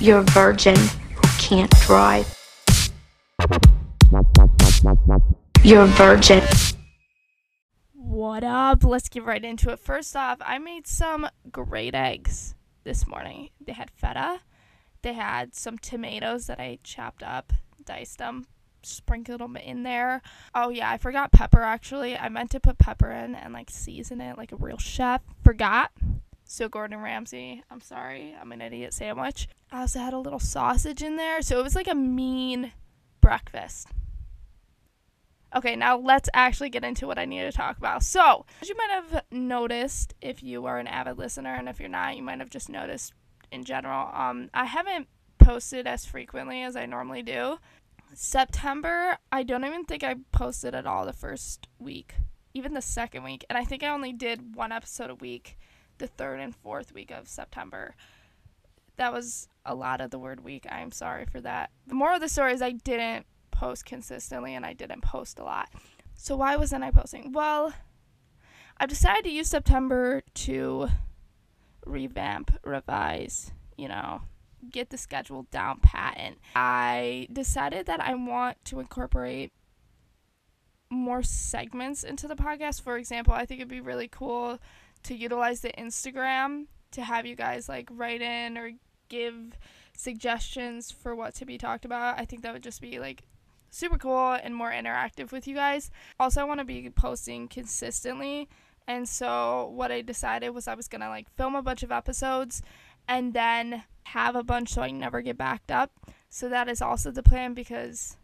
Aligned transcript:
You're 0.00 0.22
virgin 0.22 0.76
who 0.76 1.28
can't 1.38 1.70
drive. 1.82 2.26
You're 5.62 5.84
virgin. 5.84 6.42
What 7.92 8.42
up? 8.42 8.82
Let's 8.82 9.10
get 9.10 9.26
right 9.26 9.44
into 9.44 9.68
it. 9.68 9.78
First 9.78 10.16
off, 10.16 10.38
I 10.40 10.58
made 10.58 10.86
some 10.86 11.28
great 11.52 11.94
eggs 11.94 12.54
this 12.82 13.06
morning. 13.06 13.50
They 13.60 13.74
had 13.74 13.90
feta, 13.90 14.40
they 15.02 15.12
had 15.12 15.54
some 15.54 15.76
tomatoes 15.76 16.46
that 16.46 16.58
I 16.58 16.78
chopped 16.82 17.22
up, 17.22 17.52
diced 17.84 18.16
them, 18.16 18.46
sprinkled 18.82 19.42
them 19.42 19.58
in 19.58 19.82
there. 19.82 20.22
Oh, 20.54 20.70
yeah, 20.70 20.90
I 20.90 20.96
forgot 20.96 21.30
pepper 21.30 21.60
actually. 21.60 22.16
I 22.16 22.30
meant 22.30 22.52
to 22.52 22.60
put 22.60 22.78
pepper 22.78 23.10
in 23.10 23.34
and 23.34 23.52
like 23.52 23.68
season 23.68 24.22
it 24.22 24.38
like 24.38 24.52
a 24.52 24.56
real 24.56 24.78
chef. 24.78 25.20
Forgot. 25.44 25.90
So, 26.52 26.68
Gordon 26.68 26.98
Ramsay, 26.98 27.62
I'm 27.70 27.80
sorry, 27.80 28.34
I'm 28.38 28.50
an 28.50 28.60
idiot 28.60 28.92
sandwich. 28.92 29.48
I 29.70 29.82
also 29.82 30.00
had 30.00 30.12
a 30.12 30.18
little 30.18 30.40
sausage 30.40 31.00
in 31.00 31.14
there. 31.14 31.42
So, 31.42 31.60
it 31.60 31.62
was 31.62 31.76
like 31.76 31.86
a 31.86 31.94
mean 31.94 32.72
breakfast. 33.20 33.86
Okay, 35.54 35.76
now 35.76 35.96
let's 35.96 36.28
actually 36.34 36.70
get 36.70 36.82
into 36.82 37.06
what 37.06 37.20
I 37.20 37.24
need 37.24 37.42
to 37.42 37.52
talk 37.52 37.78
about. 37.78 38.02
So, 38.02 38.46
as 38.60 38.68
you 38.68 38.76
might 38.76 38.90
have 38.90 39.22
noticed, 39.30 40.14
if 40.20 40.42
you 40.42 40.66
are 40.66 40.80
an 40.80 40.88
avid 40.88 41.18
listener, 41.18 41.54
and 41.54 41.68
if 41.68 41.78
you're 41.78 41.88
not, 41.88 42.16
you 42.16 42.22
might 42.24 42.40
have 42.40 42.50
just 42.50 42.68
noticed 42.68 43.12
in 43.52 43.62
general, 43.62 44.10
um, 44.12 44.50
I 44.52 44.64
haven't 44.64 45.06
posted 45.38 45.86
as 45.86 46.04
frequently 46.04 46.64
as 46.64 46.74
I 46.74 46.84
normally 46.84 47.22
do. 47.22 47.58
September, 48.12 49.18
I 49.30 49.44
don't 49.44 49.64
even 49.64 49.84
think 49.84 50.02
I 50.02 50.16
posted 50.32 50.74
at 50.74 50.84
all 50.84 51.06
the 51.06 51.12
first 51.12 51.68
week, 51.78 52.16
even 52.54 52.74
the 52.74 52.82
second 52.82 53.22
week, 53.22 53.44
and 53.48 53.56
I 53.56 53.62
think 53.62 53.84
I 53.84 53.90
only 53.90 54.12
did 54.12 54.56
one 54.56 54.72
episode 54.72 55.10
a 55.10 55.14
week 55.14 55.56
the 56.00 56.08
third 56.08 56.40
and 56.40 56.56
fourth 56.56 56.92
week 56.92 57.12
of 57.12 57.28
September. 57.28 57.94
That 58.96 59.12
was 59.12 59.48
a 59.64 59.74
lot 59.74 60.00
of 60.00 60.10
the 60.10 60.18
word 60.18 60.42
week. 60.42 60.66
I'm 60.68 60.90
sorry 60.90 61.26
for 61.26 61.40
that. 61.42 61.70
The 61.86 61.94
moral 61.94 62.16
of 62.16 62.20
the 62.20 62.28
story 62.28 62.52
is 62.52 62.60
I 62.60 62.72
didn't 62.72 63.26
post 63.52 63.84
consistently 63.84 64.54
and 64.54 64.66
I 64.66 64.72
didn't 64.72 65.02
post 65.02 65.38
a 65.38 65.44
lot. 65.44 65.68
So 66.14 66.36
why 66.36 66.56
wasn't 66.56 66.84
I 66.84 66.90
posting? 66.90 67.32
Well, 67.32 67.72
I've 68.78 68.88
decided 68.88 69.24
to 69.24 69.30
use 69.30 69.48
September 69.48 70.22
to 70.34 70.88
revamp, 71.86 72.58
revise, 72.64 73.52
you 73.76 73.88
know, 73.88 74.22
get 74.70 74.90
the 74.90 74.98
schedule 74.98 75.46
down 75.50 75.80
pat. 75.80 76.14
And 76.16 76.36
I 76.54 77.28
decided 77.32 77.86
that 77.86 78.00
I 78.00 78.14
want 78.14 78.62
to 78.66 78.80
incorporate 78.80 79.52
more 80.90 81.22
segments 81.22 82.02
into 82.02 82.26
the 82.26 82.36
podcast. 82.36 82.82
For 82.82 82.96
example, 82.96 83.32
I 83.32 83.46
think 83.46 83.60
it'd 83.60 83.68
be 83.68 83.80
really 83.80 84.08
cool 84.08 84.58
to 85.04 85.14
utilize 85.14 85.60
the 85.60 85.72
Instagram 85.72 86.66
to 86.92 87.02
have 87.02 87.26
you 87.26 87.36
guys 87.36 87.68
like 87.68 87.88
write 87.90 88.22
in 88.22 88.58
or 88.58 88.72
give 89.08 89.58
suggestions 89.96 90.90
for 90.90 91.14
what 91.14 91.34
to 91.36 91.44
be 91.44 91.58
talked 91.58 91.84
about. 91.84 92.18
I 92.18 92.24
think 92.24 92.42
that 92.42 92.52
would 92.52 92.62
just 92.62 92.80
be 92.80 92.98
like 92.98 93.24
super 93.70 93.98
cool 93.98 94.32
and 94.32 94.54
more 94.54 94.70
interactive 94.70 95.32
with 95.32 95.46
you 95.46 95.54
guys. 95.54 95.90
Also, 96.18 96.40
I 96.40 96.44
want 96.44 96.60
to 96.60 96.64
be 96.64 96.90
posting 96.90 97.48
consistently. 97.48 98.48
And 98.86 99.08
so, 99.08 99.70
what 99.74 99.92
I 99.92 100.02
decided 100.02 100.50
was 100.50 100.66
I 100.66 100.74
was 100.74 100.88
going 100.88 101.02
to 101.02 101.08
like 101.08 101.30
film 101.36 101.54
a 101.54 101.62
bunch 101.62 101.82
of 101.82 101.92
episodes 101.92 102.62
and 103.06 103.34
then 103.34 103.84
have 104.04 104.34
a 104.34 104.42
bunch 104.42 104.70
so 104.70 104.82
I 104.82 104.90
never 104.90 105.22
get 105.22 105.38
backed 105.38 105.70
up. 105.70 105.92
So, 106.28 106.48
that 106.48 106.68
is 106.68 106.82
also 106.82 107.10
the 107.10 107.22
plan 107.22 107.54
because 107.54 108.16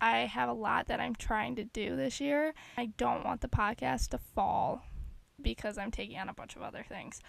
I 0.00 0.20
have 0.20 0.48
a 0.48 0.54
lot 0.54 0.88
that 0.88 1.00
I'm 1.00 1.14
trying 1.14 1.56
to 1.56 1.64
do 1.64 1.96
this 1.96 2.20
year. 2.20 2.54
I 2.76 2.86
don't 2.96 3.24
want 3.24 3.40
the 3.40 3.48
podcast 3.48 4.08
to 4.08 4.18
fall 4.18 4.82
because 5.42 5.78
I'm 5.78 5.90
taking 5.90 6.18
on 6.18 6.28
a 6.28 6.34
bunch 6.34 6.56
of 6.56 6.62
other 6.62 6.84
things 6.88 7.20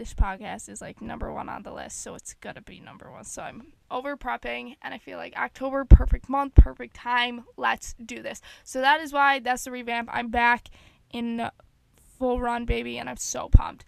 this 0.00 0.14
podcast 0.14 0.70
is 0.70 0.80
like 0.80 1.02
number 1.02 1.30
one 1.30 1.50
on 1.50 1.62
the 1.62 1.70
list, 1.70 2.00
so 2.00 2.14
it's 2.14 2.32
gonna 2.40 2.62
be 2.62 2.80
number 2.80 3.10
one. 3.10 3.22
So 3.24 3.42
I'm 3.42 3.74
over 3.90 4.16
prepping, 4.16 4.76
and 4.80 4.94
I 4.94 4.98
feel 4.98 5.18
like 5.18 5.36
October, 5.36 5.84
perfect 5.84 6.26
month, 6.26 6.54
perfect 6.54 6.96
time. 6.96 7.44
Let's 7.58 7.94
do 8.02 8.22
this. 8.22 8.40
So 8.64 8.80
that 8.80 9.00
is 9.00 9.12
why 9.12 9.40
that's 9.40 9.64
the 9.64 9.70
revamp. 9.70 10.08
I'm 10.10 10.28
back 10.28 10.68
in 11.12 11.50
full 12.18 12.40
run, 12.40 12.64
baby, 12.64 12.96
and 12.96 13.10
I'm 13.10 13.18
so 13.18 13.50
pumped. 13.50 13.84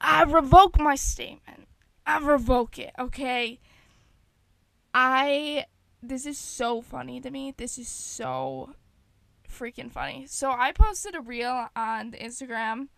I 0.00 0.22
revoke 0.22 0.80
my 0.80 0.94
statement. 0.94 1.68
I 2.06 2.18
revoke 2.18 2.78
it, 2.78 2.92
okay? 2.98 3.60
I. 4.94 5.66
This 6.04 6.24
is 6.26 6.38
so 6.38 6.80
funny 6.80 7.20
to 7.20 7.30
me. 7.30 7.52
This 7.56 7.78
is 7.78 7.88
so 7.88 8.74
freaking 9.48 9.92
funny. 9.92 10.24
So 10.26 10.50
I 10.50 10.72
posted 10.72 11.14
a 11.14 11.20
reel 11.20 11.68
on 11.76 12.10
the 12.10 12.16
Instagram 12.16 12.88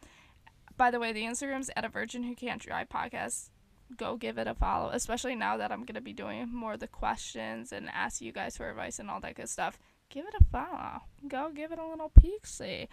by 0.76 0.90
the 0.90 1.00
way, 1.00 1.12
the 1.12 1.22
Instagram's 1.22 1.70
at 1.76 1.84
a 1.84 1.88
virgin 1.88 2.22
who 2.22 2.34
can't 2.34 2.60
drive 2.60 2.88
podcast. 2.88 3.50
Go 3.96 4.16
give 4.16 4.38
it 4.38 4.46
a 4.46 4.54
follow, 4.54 4.90
especially 4.92 5.34
now 5.34 5.56
that 5.58 5.70
I'm 5.70 5.84
gonna 5.84 6.00
be 6.00 6.12
doing 6.12 6.48
more 6.52 6.74
of 6.74 6.80
the 6.80 6.88
questions 6.88 7.72
and 7.72 7.88
ask 7.90 8.20
you 8.20 8.32
guys 8.32 8.56
for 8.56 8.68
advice 8.68 8.98
and 8.98 9.10
all 9.10 9.20
that 9.20 9.36
good 9.36 9.48
stuff. 9.48 9.78
Give 10.08 10.26
it 10.26 10.34
a 10.40 10.44
follow. 10.44 11.02
Go 11.28 11.50
give 11.54 11.70
it 11.70 11.78
a 11.78 11.86
little 11.86 12.08
peek 12.08 12.46
see. 12.46 12.88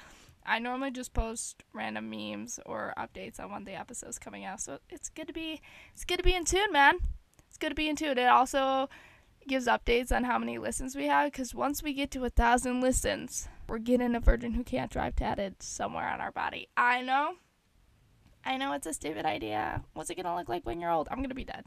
I 0.45 0.59
normally 0.59 0.91
just 0.91 1.13
post 1.13 1.63
random 1.73 2.09
memes 2.09 2.59
or 2.65 2.93
updates 2.97 3.39
on 3.39 3.51
when 3.51 3.63
the 3.63 3.79
episode's 3.79 4.19
coming 4.19 4.43
out, 4.43 4.59
so 4.59 4.79
it's 4.89 5.09
good 5.09 5.27
to 5.27 5.33
be 5.33 5.61
it's 5.93 6.05
good 6.05 6.17
to 6.17 6.23
be 6.23 6.35
in 6.35 6.45
tune, 6.45 6.71
man. 6.71 6.99
It's 7.47 7.57
good 7.57 7.69
to 7.69 7.75
be 7.75 7.89
in 7.89 7.95
tune. 7.95 8.17
It 8.17 8.27
also 8.27 8.89
gives 9.47 9.67
updates 9.67 10.11
on 10.11 10.23
how 10.23 10.37
many 10.37 10.57
listens 10.57 10.95
we 10.95 11.07
have 11.07 11.31
because 11.31 11.55
once 11.55 11.81
we 11.81 11.93
get 11.93 12.11
to 12.11 12.25
a 12.25 12.29
thousand 12.29 12.81
listens, 12.81 13.47
we're 13.67 13.79
getting 13.79 14.15
a 14.15 14.19
virgin 14.19 14.53
who 14.53 14.63
can't 14.63 14.91
drive 14.91 15.15
tatted 15.15 15.61
somewhere 15.61 16.07
on 16.07 16.21
our 16.21 16.31
body. 16.31 16.67
I 16.77 17.01
know 17.01 17.35
I 18.43 18.57
know 18.57 18.73
it's 18.73 18.87
a 18.87 18.93
stupid 18.93 19.25
idea. 19.25 19.83
What's 19.93 20.09
it 20.09 20.15
gonna 20.15 20.35
look 20.35 20.49
like 20.49 20.65
when 20.65 20.79
you're 20.79 20.91
old? 20.91 21.07
I'm 21.11 21.21
gonna 21.21 21.35
be 21.35 21.45
dead. 21.45 21.65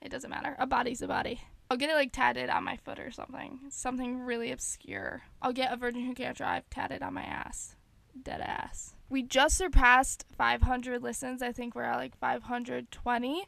It 0.00 0.10
doesn't 0.10 0.30
matter. 0.30 0.56
A 0.58 0.66
body's 0.66 1.02
a 1.02 1.08
body. 1.08 1.40
I'll 1.70 1.76
get 1.76 1.90
it 1.90 1.94
like 1.94 2.12
tatted 2.12 2.48
on 2.48 2.64
my 2.64 2.76
foot 2.76 2.98
or 2.98 3.10
something. 3.10 3.60
Something 3.70 4.20
really 4.20 4.52
obscure. 4.52 5.22
I'll 5.42 5.52
get 5.52 5.72
a 5.72 5.76
virgin 5.76 6.04
who 6.04 6.14
can't 6.14 6.36
drive 6.36 6.68
tatted 6.70 7.02
on 7.02 7.14
my 7.14 7.24
ass. 7.24 7.74
Dead 8.20 8.40
ass. 8.40 8.94
We 9.08 9.22
just 9.22 9.56
surpassed 9.56 10.24
500 10.36 11.02
listens. 11.02 11.42
I 11.42 11.52
think 11.52 11.74
we're 11.74 11.82
at 11.82 11.96
like 11.96 12.16
520. 12.18 13.46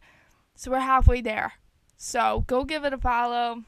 So 0.54 0.70
we're 0.70 0.80
halfway 0.80 1.20
there. 1.20 1.54
So 1.96 2.44
go 2.46 2.64
give 2.64 2.84
it 2.84 2.92
a 2.92 2.98
follow 2.98 3.64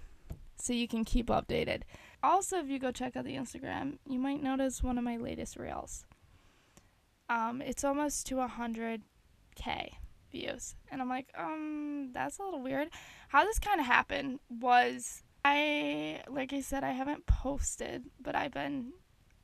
so 0.57 0.73
you 0.73 0.89
can 0.89 1.05
keep 1.05 1.27
updated. 1.27 1.83
Also, 2.23 2.59
if 2.59 2.69
you 2.69 2.79
go 2.79 2.91
check 2.91 3.17
out 3.17 3.25
the 3.25 3.37
Instagram, 3.37 3.99
you 4.07 4.19
might 4.19 4.43
notice 4.43 4.83
one 4.83 4.99
of 4.99 5.05
my 5.05 5.17
latest 5.17 5.57
reels 5.57 6.05
um, 7.31 7.63
it's 7.63 7.85
almost 7.85 8.27
to 8.27 8.35
100k 8.35 9.01
views. 10.33 10.75
And 10.91 11.01
I'm 11.01 11.09
like, 11.09 11.29
um, 11.39 12.11
that's 12.13 12.39
a 12.39 12.43
little 12.43 12.61
weird. 12.61 12.89
How 13.29 13.45
this 13.45 13.61
kind 13.61 13.81
of 13.81 13.87
happened 13.87 14.41
was 14.51 15.23
I, 15.45 16.23
like 16.29 16.53
I 16.53 16.61
said, 16.61 16.83
I 16.83 16.91
haven't 16.91 17.27
posted, 17.27 18.07
but 18.21 18.35
I've 18.35 18.53
been 18.53 18.93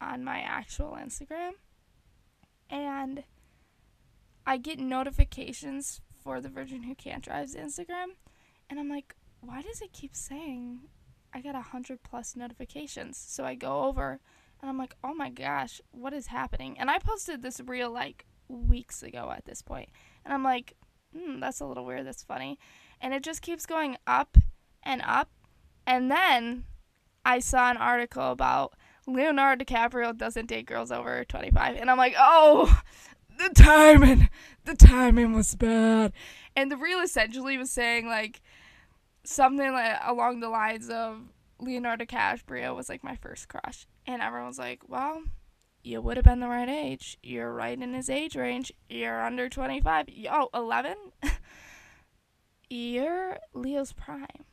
on 0.00 0.24
my 0.24 0.40
actual 0.40 0.98
Instagram. 1.00 1.52
And 2.68 3.22
I 4.44 4.56
get 4.56 4.80
notifications 4.80 6.00
for 6.20 6.40
the 6.40 6.48
Virgin 6.48 6.82
Who 6.82 6.96
Can't 6.96 7.24
Drive's 7.24 7.54
Instagram. 7.54 8.16
And 8.68 8.80
I'm 8.80 8.88
like, 8.88 9.14
why 9.40 9.62
does 9.62 9.80
it 9.80 9.92
keep 9.92 10.16
saying 10.16 10.80
I 11.32 11.40
got 11.40 11.54
a 11.54 11.58
100 11.58 12.02
plus 12.02 12.34
notifications? 12.34 13.16
So 13.16 13.44
I 13.44 13.54
go 13.54 13.84
over 13.84 14.18
and 14.60 14.70
I'm 14.70 14.78
like, 14.78 14.94
oh 15.04 15.14
my 15.14 15.30
gosh, 15.30 15.80
what 15.92 16.12
is 16.12 16.28
happening? 16.28 16.78
And 16.78 16.90
I 16.90 16.98
posted 16.98 17.42
this 17.42 17.60
reel 17.60 17.90
like 17.90 18.26
weeks 18.48 19.02
ago 19.02 19.32
at 19.34 19.44
this 19.44 19.62
point. 19.62 19.88
And 20.24 20.32
I'm 20.32 20.42
like, 20.42 20.74
hmm, 21.16 21.40
that's 21.40 21.60
a 21.60 21.66
little 21.66 21.84
weird. 21.84 22.06
That's 22.06 22.22
funny. 22.22 22.58
And 23.00 23.12
it 23.12 23.22
just 23.22 23.42
keeps 23.42 23.66
going 23.66 23.96
up 24.06 24.38
and 24.82 25.02
up. 25.04 25.30
And 25.86 26.10
then 26.10 26.64
I 27.24 27.38
saw 27.40 27.70
an 27.70 27.76
article 27.76 28.30
about 28.30 28.74
Leonardo 29.06 29.64
DiCaprio 29.64 30.16
doesn't 30.16 30.46
date 30.46 30.66
girls 30.66 30.90
over 30.90 31.24
25. 31.24 31.76
And 31.76 31.90
I'm 31.90 31.98
like, 31.98 32.14
oh, 32.18 32.80
the 33.38 33.50
timing, 33.50 34.28
the 34.64 34.74
timing 34.74 35.32
was 35.32 35.54
bad. 35.54 36.12
And 36.56 36.70
the 36.70 36.76
reel 36.76 37.00
essentially 37.00 37.58
was 37.58 37.70
saying 37.70 38.06
like 38.06 38.40
something 39.24 39.72
like 39.72 39.98
along 40.04 40.40
the 40.40 40.48
lines 40.48 40.88
of 40.88 41.20
Leonardo 41.58 42.04
DiCaprio 42.04 42.74
was 42.74 42.88
like 42.88 43.02
my 43.04 43.16
first 43.16 43.48
crush. 43.48 43.86
And 44.06 44.22
everyone 44.22 44.48
was 44.48 44.58
like, 44.58 44.80
well, 44.86 45.22
you 45.82 46.00
would 46.00 46.16
have 46.16 46.24
been 46.24 46.40
the 46.40 46.48
right 46.48 46.68
age. 46.68 47.18
You're 47.22 47.52
right 47.52 47.80
in 47.80 47.94
his 47.94 48.10
age 48.10 48.36
range. 48.36 48.72
You're 48.88 49.24
under 49.24 49.48
25. 49.48 50.06
Oh, 50.30 50.48
11? 50.52 50.96
You're 52.70 53.38
Leo's 53.54 53.92
prime. 53.92 54.44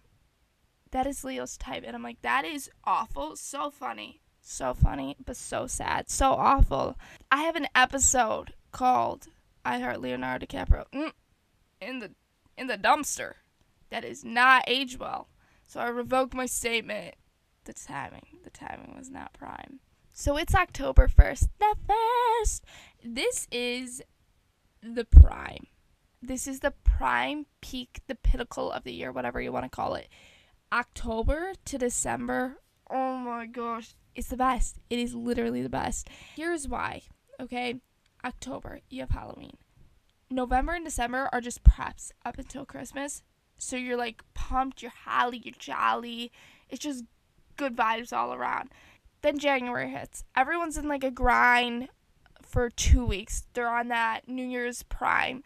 That 0.91 1.07
is 1.07 1.23
Leo's 1.23 1.57
type. 1.57 1.83
And 1.85 1.95
I'm 1.95 2.03
like, 2.03 2.21
that 2.21 2.45
is 2.45 2.69
awful. 2.83 3.35
So 3.35 3.71
funny. 3.71 4.21
So 4.41 4.73
funny, 4.73 5.15
but 5.25 5.37
so 5.37 5.67
sad. 5.67 6.09
So 6.09 6.33
awful. 6.33 6.97
I 7.31 7.43
have 7.43 7.55
an 7.55 7.67
episode 7.73 8.53
called 8.71 9.27
I 9.65 9.79
Heart 9.79 10.01
Leonardo 10.01 10.45
DiCaprio 10.45 10.85
mm, 10.93 11.11
in 11.81 11.99
the 11.99 12.11
in 12.57 12.67
the 12.67 12.77
dumpster. 12.77 13.35
That 13.89 14.03
is 14.03 14.23
not 14.25 14.65
age 14.67 14.99
well. 14.99 15.29
So 15.73 15.79
I 15.79 15.87
revoke 15.87 16.35
my 16.35 16.45
statement. 16.45 17.15
The 17.63 17.73
timing, 17.73 18.37
the 18.43 18.51
timing 18.51 18.93
was 18.95 19.09
not 19.09 19.33
prime. 19.33 19.79
So 20.11 20.37
it's 20.37 20.53
October 20.53 21.07
1st. 21.07 21.47
The 21.57 21.75
first. 21.87 22.63
This 23.03 23.47
is 23.51 24.03
the 24.83 25.03
prime. 25.03 25.65
this 26.21 26.45
is 26.45 26.59
the 26.59 26.75
prime 26.83 27.47
peak, 27.59 28.01
the 28.05 28.13
pinnacle 28.13 28.71
of 28.71 28.83
the 28.83 28.93
year, 28.93 29.11
whatever 29.11 29.41
you 29.41 29.51
want 29.51 29.65
to 29.65 29.75
call 29.75 29.95
it. 29.95 30.09
October 30.71 31.53
to 31.65 31.79
December. 31.79 32.59
Oh 32.87 33.17
my 33.17 33.47
gosh, 33.47 33.95
it's 34.13 34.27
the 34.27 34.37
best. 34.37 34.77
It 34.91 34.99
is 34.99 35.15
literally 35.15 35.63
the 35.63 35.69
best. 35.69 36.07
Here's 36.35 36.67
why. 36.67 37.01
Okay, 37.41 37.81
October, 38.23 38.81
you 38.91 38.99
have 38.99 39.09
Halloween. 39.09 39.57
November 40.29 40.73
and 40.73 40.85
December 40.85 41.29
are 41.33 41.41
just 41.41 41.63
preps 41.63 42.11
up 42.23 42.37
until 42.37 42.63
Christmas. 42.63 43.23
So 43.63 43.75
you're 43.75 43.97
like 43.97 44.23
pumped, 44.33 44.81
you're 44.81 44.91
happy, 45.05 45.41
you're 45.43 45.55
jolly. 45.57 46.31
It's 46.69 46.83
just 46.83 47.03
good 47.57 47.75
vibes 47.75 48.13
all 48.13 48.33
around. 48.33 48.69
Then 49.21 49.39
January 49.39 49.89
hits. 49.89 50.23
Everyone's 50.35 50.77
in 50.77 50.87
like 50.87 51.03
a 51.03 51.11
grind 51.11 51.89
for 52.41 52.69
two 52.69 53.05
weeks. 53.05 53.43
They're 53.53 53.69
on 53.69 53.87
that 53.87 54.27
New 54.27 54.45
Year's 54.45 54.83
prime. 54.83 55.43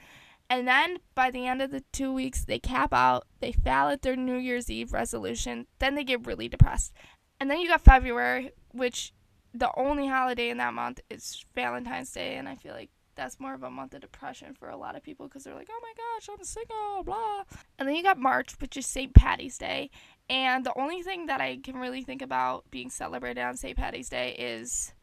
And 0.50 0.68
then 0.68 0.98
by 1.14 1.30
the 1.30 1.46
end 1.46 1.62
of 1.62 1.72
the 1.72 1.84
two 1.92 2.14
weeks, 2.14 2.46
they 2.46 2.60
cap 2.60 2.94
out, 2.94 3.28
they 3.42 3.52
fail 3.52 3.90
at 3.90 4.02
their 4.02 4.16
New 4.16 4.38
Year's 4.38 4.70
Eve 4.70 4.94
resolution, 4.94 5.68
then 5.80 5.96
they 5.96 6.04
get 6.04 6.26
really 6.26 6.48
depressed. 6.48 6.94
And 7.40 7.52
then 7.52 7.60
you 7.60 7.68
got 7.68 7.82
February, 7.82 8.52
which 8.72 9.14
the 9.54 9.70
only 9.78 10.08
holiday 10.08 10.50
in 10.50 10.58
that 10.58 10.74
month 10.74 11.02
is 11.10 11.46
Valentine's 11.54 12.12
Day. 12.12 12.36
And 12.36 12.48
I 12.48 12.56
feel 12.56 12.74
like 12.74 12.90
that's 13.18 13.40
more 13.40 13.54
of 13.54 13.64
a 13.64 13.70
month 13.70 13.94
of 13.94 14.02
depression 14.02 14.54
for 14.54 14.70
a 14.70 14.78
lot 14.78 14.96
of 14.96 15.04
people 15.04 15.28
because 15.28 15.44
they're 15.44 15.56
like, 15.56 15.70
oh 15.70 15.80
my 15.82 15.94
gosh, 15.98 16.30
I'm 16.32 16.44
single, 16.46 17.04
blah. 17.04 17.44
And 17.78 17.88
then 17.88 17.96
you 17.96 18.04
got 18.04 18.18
March, 18.18 18.54
which 18.62 18.78
is 18.78 18.86
St. 18.86 19.14
Patty's 19.14 19.58
Day. 19.58 19.90
And 20.30 20.66
the 20.66 20.78
only 20.78 21.02
thing 21.02 21.26
that 21.26 21.42
I 21.42 21.58
can 21.58 21.76
really 21.78 22.04
think 22.04 22.22
about 22.22 22.70
being 22.72 22.90
celebrated 22.90 23.42
on 23.42 23.58
St. 23.58 23.76
Patty's 23.76 24.10
Day 24.10 24.36
is 24.38 24.94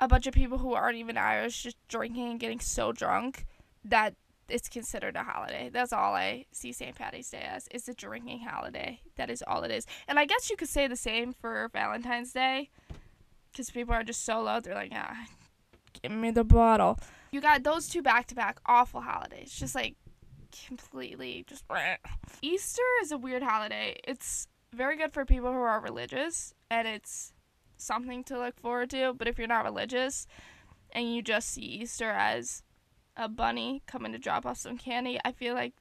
a 0.00 0.08
bunch 0.08 0.26
of 0.26 0.34
people 0.34 0.58
who 0.58 0.74
aren't 0.74 0.98
even 0.98 1.16
Irish 1.16 1.62
just 1.62 1.76
drinking 1.88 2.32
and 2.32 2.40
getting 2.40 2.60
so 2.60 2.92
drunk 2.92 3.46
that 3.84 4.14
it's 4.48 4.68
considered 4.68 5.16
a 5.16 5.22
holiday. 5.22 5.70
That's 5.72 5.92
all 5.92 6.14
I 6.14 6.46
see 6.52 6.72
St. 6.72 6.94
Patty's 6.94 7.30
Day 7.30 7.46
as. 7.48 7.68
It's 7.70 7.88
a 7.88 7.94
drinking 7.94 8.40
holiday. 8.40 9.00
That 9.16 9.30
is 9.30 9.42
all 9.46 9.62
it 9.62 9.70
is. 9.70 9.86
And 10.08 10.18
I 10.18 10.26
guess 10.26 10.50
you 10.50 10.56
could 10.56 10.68
say 10.68 10.86
the 10.86 10.96
same 10.96 11.32
for 11.32 11.70
Valentine's 11.72 12.32
Day 12.32 12.70
because 13.52 13.70
people 13.70 13.94
are 13.94 14.02
just 14.02 14.24
so 14.24 14.42
low. 14.42 14.60
They're 14.60 14.74
like, 14.74 14.92
ah, 14.94 15.26
give 16.02 16.12
me 16.12 16.30
the 16.30 16.44
bottle. 16.44 16.98
You 17.34 17.40
got 17.40 17.64
those 17.64 17.88
two 17.88 18.00
back 18.00 18.28
to 18.28 18.36
back 18.36 18.60
awful 18.64 19.00
holidays. 19.00 19.52
Just 19.52 19.74
like 19.74 19.96
completely 20.68 21.44
just. 21.48 21.64
Easter 22.42 22.82
is 23.02 23.10
a 23.10 23.18
weird 23.18 23.42
holiday. 23.42 23.98
It's 24.06 24.46
very 24.72 24.96
good 24.96 25.12
for 25.12 25.24
people 25.24 25.50
who 25.50 25.58
are 25.58 25.80
religious 25.80 26.54
and 26.70 26.86
it's 26.86 27.32
something 27.76 28.22
to 28.24 28.38
look 28.38 28.60
forward 28.60 28.90
to. 28.90 29.14
But 29.14 29.26
if 29.26 29.36
you're 29.36 29.48
not 29.48 29.64
religious 29.64 30.28
and 30.92 31.12
you 31.12 31.22
just 31.22 31.48
see 31.48 31.62
Easter 31.62 32.08
as 32.08 32.62
a 33.16 33.28
bunny 33.28 33.82
coming 33.88 34.12
to 34.12 34.18
drop 34.18 34.46
off 34.46 34.58
some 34.58 34.78
candy, 34.78 35.18
I 35.24 35.32
feel 35.32 35.54
like 35.54 35.72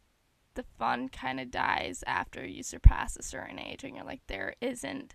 the 0.56 0.66
fun 0.80 1.08
kind 1.08 1.40
of 1.40 1.52
dies 1.52 2.04
after 2.08 2.44
you 2.44 2.64
surpass 2.64 3.16
a 3.16 3.22
certain 3.22 3.60
age 3.60 3.84
and 3.84 3.96
you're 3.96 4.06
like, 4.06 4.22
there 4.26 4.56
isn't 4.60 5.14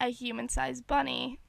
a 0.00 0.10
human 0.10 0.48
sized 0.48 0.86
bunny 0.86 1.40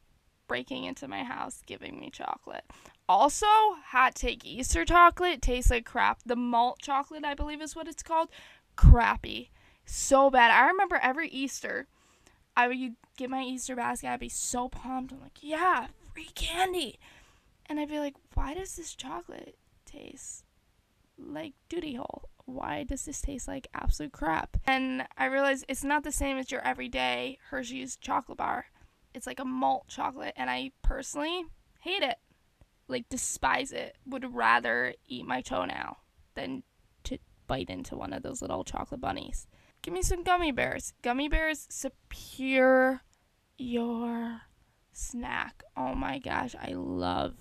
breaking 0.47 0.85
into 0.85 1.07
my 1.07 1.23
house 1.23 1.61
giving 1.67 1.99
me 1.99 2.09
chocolate. 2.09 2.65
Also, 3.07 3.45
hot 3.87 4.15
take 4.15 4.43
Easter 4.43 4.83
chocolate 4.83 5.41
tastes 5.41 5.69
like 5.69 5.85
crap. 5.85 6.19
The 6.25 6.35
malt 6.35 6.79
chocolate, 6.81 7.23
I 7.23 7.35
believe 7.35 7.61
is 7.61 7.75
what 7.75 7.87
it's 7.87 8.01
called, 8.01 8.29
crappy. 8.75 9.51
So 9.85 10.31
bad. 10.31 10.51
I 10.51 10.65
remember 10.67 10.99
every 11.01 11.29
Easter, 11.29 11.87
I 12.57 12.67
would 12.67 12.95
get 13.17 13.29
my 13.29 13.43
Easter 13.43 13.75
basket. 13.75 14.09
I'd 14.09 14.19
be 14.19 14.29
so 14.29 14.69
pumped. 14.69 15.13
I'm 15.13 15.21
like, 15.21 15.37
yeah, 15.41 15.87
free 16.13 16.29
candy. 16.33 16.99
And 17.67 17.79
I'd 17.79 17.89
be 17.89 17.99
like, 17.99 18.15
why 18.33 18.55
does 18.55 18.75
this 18.75 18.95
chocolate 18.95 19.57
taste 19.85 20.43
like 21.17 21.53
duty 21.69 21.95
hole? 21.95 22.29
Why 22.45 22.83
does 22.83 23.05
this 23.05 23.21
taste 23.21 23.47
like 23.47 23.67
absolute 23.73 24.11
crap? 24.11 24.57
And 24.65 25.07
I 25.17 25.25
realized 25.25 25.65
it's 25.67 25.83
not 25.83 26.03
the 26.03 26.11
same 26.11 26.37
as 26.37 26.51
your 26.51 26.61
everyday 26.61 27.37
Hershey's 27.49 27.95
chocolate 27.95 28.37
bar. 28.37 28.65
It's 29.13 29.27
like 29.27 29.39
a 29.39 29.45
malt 29.45 29.87
chocolate, 29.87 30.33
and 30.35 30.49
I 30.49 30.71
personally 30.81 31.45
hate 31.79 32.03
it. 32.03 32.17
Like, 32.87 33.09
despise 33.09 33.71
it. 33.71 33.97
Would 34.05 34.35
rather 34.35 34.93
eat 35.07 35.25
my 35.25 35.41
toenail 35.41 35.97
than 36.35 36.63
to 37.05 37.17
bite 37.47 37.69
into 37.69 37.95
one 37.95 38.13
of 38.13 38.23
those 38.23 38.41
little 38.41 38.63
chocolate 38.63 39.01
bunnies. 39.01 39.47
Give 39.81 39.93
me 39.93 40.01
some 40.01 40.23
gummy 40.23 40.51
bears. 40.51 40.93
Gummy 41.01 41.29
bears 41.29 41.67
superior 41.69 43.01
your 43.57 44.41
snack. 44.93 45.63
Oh 45.77 45.93
my 45.93 46.19
gosh, 46.19 46.55
I 46.59 46.73
love 46.73 47.35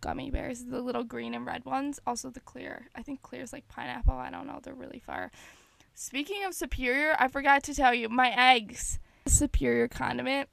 gummy 0.00 0.30
bears. 0.30 0.64
The 0.64 0.80
little 0.80 1.04
green 1.04 1.34
and 1.34 1.46
red 1.46 1.64
ones. 1.64 1.98
Also 2.06 2.30
the 2.30 2.40
clear. 2.40 2.88
I 2.94 3.02
think 3.02 3.22
clear 3.22 3.42
is 3.42 3.52
like 3.52 3.68
pineapple. 3.68 4.14
I 4.14 4.30
don't 4.30 4.46
know. 4.46 4.60
They're 4.62 4.74
really 4.74 5.02
far. 5.04 5.30
Speaking 5.94 6.44
of 6.44 6.54
superior, 6.54 7.16
I 7.18 7.28
forgot 7.28 7.62
to 7.64 7.74
tell 7.74 7.94
you 7.94 8.08
my 8.08 8.34
eggs. 8.36 8.98
Superior 9.26 9.88
condiment. 9.88 10.48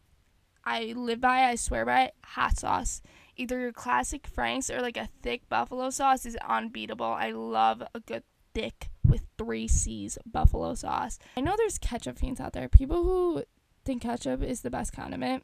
I 0.63 0.93
live 0.95 1.19
by, 1.19 1.45
I 1.45 1.55
swear 1.55 1.85
by 1.85 2.03
it, 2.03 2.13
hot 2.23 2.59
sauce. 2.59 3.01
Either 3.41 3.59
your 3.59 3.71
classic 3.71 4.27
Frank's 4.27 4.69
or 4.69 4.81
like 4.81 4.97
a 4.97 5.09
thick 5.23 5.49
buffalo 5.49 5.89
sauce 5.89 6.27
is 6.27 6.37
unbeatable. 6.47 7.07
I 7.07 7.31
love 7.31 7.81
a 7.95 7.99
good 7.99 8.21
thick 8.53 8.91
with 9.03 9.25
three 9.35 9.67
C's 9.67 10.19
buffalo 10.27 10.75
sauce. 10.75 11.17
I 11.35 11.41
know 11.41 11.55
there's 11.57 11.79
ketchup 11.79 12.19
fiends 12.19 12.39
out 12.39 12.53
there. 12.53 12.69
People 12.69 13.03
who 13.03 13.43
think 13.83 14.03
ketchup 14.03 14.43
is 14.43 14.61
the 14.61 14.69
best 14.69 14.93
condiment 14.93 15.43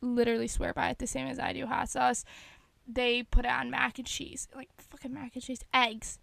literally 0.00 0.48
swear 0.48 0.72
by 0.72 0.88
it 0.88 0.98
the 0.98 1.06
same 1.06 1.26
as 1.26 1.38
I 1.38 1.52
do 1.52 1.66
hot 1.66 1.90
sauce. 1.90 2.24
They 2.88 3.22
put 3.24 3.44
it 3.44 3.50
on 3.50 3.70
mac 3.70 3.98
and 3.98 4.06
cheese. 4.06 4.48
Like 4.56 4.70
fucking 4.78 5.12
mac 5.12 5.34
and 5.34 5.44
cheese. 5.44 5.60
Eggs. 5.74 6.18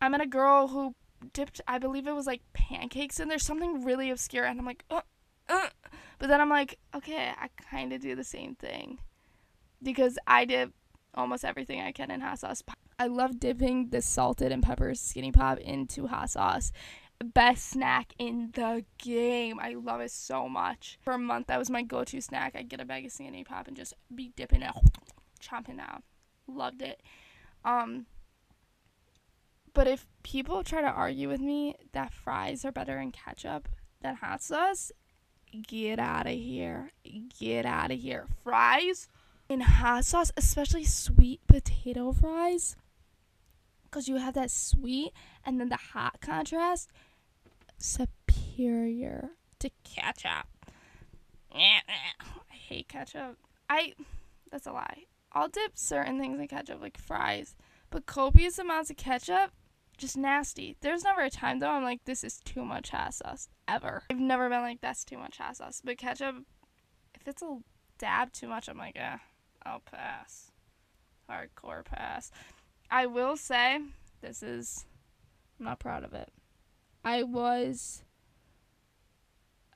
I 0.00 0.08
met 0.08 0.22
a 0.22 0.26
girl 0.26 0.68
who 0.68 0.94
dipped 1.34 1.60
I 1.68 1.78
believe 1.78 2.06
it 2.06 2.14
was 2.14 2.26
like 2.26 2.40
pancakes 2.54 3.20
and 3.20 3.30
there's 3.30 3.44
something 3.44 3.84
really 3.84 4.08
obscure 4.08 4.46
and 4.46 4.58
I'm 4.58 4.64
like, 4.64 4.86
uh, 4.90 5.02
uh. 5.50 5.68
but 6.18 6.30
then 6.30 6.40
I'm 6.40 6.48
like, 6.48 6.78
okay, 6.94 7.32
I 7.38 7.48
kind 7.70 7.92
of 7.92 8.00
do 8.00 8.14
the 8.14 8.24
same 8.24 8.54
thing 8.54 9.00
because 9.82 10.18
I 10.26 10.44
dip 10.44 10.72
almost 11.14 11.44
everything 11.44 11.80
I 11.80 11.92
can 11.92 12.10
in 12.10 12.20
hot 12.20 12.40
sauce. 12.40 12.62
I 12.98 13.06
love 13.06 13.38
dipping 13.38 13.90
the 13.90 14.02
salted 14.02 14.52
and 14.52 14.62
pepper 14.62 14.94
skinny 14.94 15.32
pop 15.32 15.58
into 15.58 16.06
hot 16.06 16.30
sauce. 16.30 16.72
Best 17.24 17.70
snack 17.70 18.12
in 18.18 18.50
the 18.54 18.84
game. 18.98 19.58
I 19.60 19.74
love 19.74 20.00
it 20.00 20.10
so 20.10 20.48
much. 20.48 20.98
For 21.02 21.12
a 21.12 21.18
month, 21.18 21.48
that 21.48 21.58
was 21.58 21.70
my 21.70 21.82
go 21.82 22.04
to 22.04 22.20
snack. 22.20 22.54
I'd 22.56 22.68
get 22.68 22.80
a 22.80 22.84
bag 22.84 23.06
of 23.06 23.12
skinny 23.12 23.44
pop 23.44 23.66
and 23.66 23.76
just 23.76 23.94
be 24.14 24.32
dipping 24.36 24.62
it, 24.62 24.72
chomping 25.42 25.78
down. 25.78 26.02
Loved 26.46 26.82
it. 26.82 27.02
Um, 27.64 28.06
but 29.74 29.86
if 29.86 30.06
people 30.22 30.62
try 30.62 30.80
to 30.80 30.88
argue 30.88 31.28
with 31.28 31.40
me 31.40 31.74
that 31.92 32.12
fries 32.12 32.64
are 32.64 32.72
better 32.72 32.98
in 32.98 33.12
ketchup 33.12 33.68
than 34.00 34.16
hot 34.16 34.42
sauce, 34.42 34.92
get 35.66 35.98
out 35.98 36.26
of 36.26 36.32
here. 36.32 36.90
Get 37.38 37.66
out 37.66 37.90
of 37.90 37.98
here. 37.98 38.26
Fries 38.42 39.08
in 39.48 39.60
hot 39.60 40.04
sauce, 40.04 40.30
especially 40.36 40.84
sweet 40.84 41.40
potato 41.46 42.12
fries, 42.12 42.76
because 43.84 44.08
you 44.08 44.16
have 44.16 44.34
that 44.34 44.50
sweet 44.50 45.12
and 45.44 45.58
then 45.58 45.68
the 45.68 45.76
hot 45.76 46.20
contrast, 46.20 46.90
superior 47.78 49.30
to 49.58 49.70
ketchup. 49.84 50.46
I 51.54 52.54
hate 52.54 52.88
ketchup. 52.88 53.38
I, 53.70 53.94
that's 54.50 54.66
a 54.66 54.72
lie. 54.72 55.04
I'll 55.32 55.48
dip 55.48 55.78
certain 55.78 56.18
things 56.18 56.38
in 56.38 56.48
ketchup, 56.48 56.80
like 56.80 56.98
fries, 56.98 57.54
but 57.90 58.06
copious 58.06 58.58
amounts 58.58 58.90
of 58.90 58.96
ketchup, 58.96 59.52
just 59.96 60.16
nasty. 60.16 60.76
There's 60.80 61.04
never 61.04 61.22
a 61.22 61.30
time 61.30 61.58
though 61.58 61.70
I'm 61.70 61.84
like, 61.84 62.04
this 62.04 62.22
is 62.22 62.40
too 62.44 62.64
much 62.64 62.90
hot 62.90 63.14
sauce 63.14 63.48
ever. 63.66 64.04
I've 64.10 64.18
never 64.18 64.48
been 64.48 64.62
like, 64.62 64.80
that's 64.80 65.04
too 65.04 65.18
much 65.18 65.38
hot 65.38 65.56
sauce. 65.56 65.80
But 65.84 65.98
ketchup, 65.98 66.36
if 67.14 67.26
it's 67.26 67.42
a 67.42 67.58
dab 67.98 68.32
too 68.32 68.48
much, 68.48 68.68
I'm 68.68 68.78
like, 68.78 68.96
eh. 68.96 69.16
I'll 69.64 69.80
pass. 69.80 70.50
Hardcore 71.28 71.84
pass. 71.84 72.30
I 72.90 73.06
will 73.06 73.36
say, 73.36 73.80
this 74.20 74.42
is, 74.42 74.86
I'm 75.58 75.66
not 75.66 75.78
proud 75.78 76.04
of 76.04 76.14
it. 76.14 76.30
I 77.04 77.22
was 77.22 78.02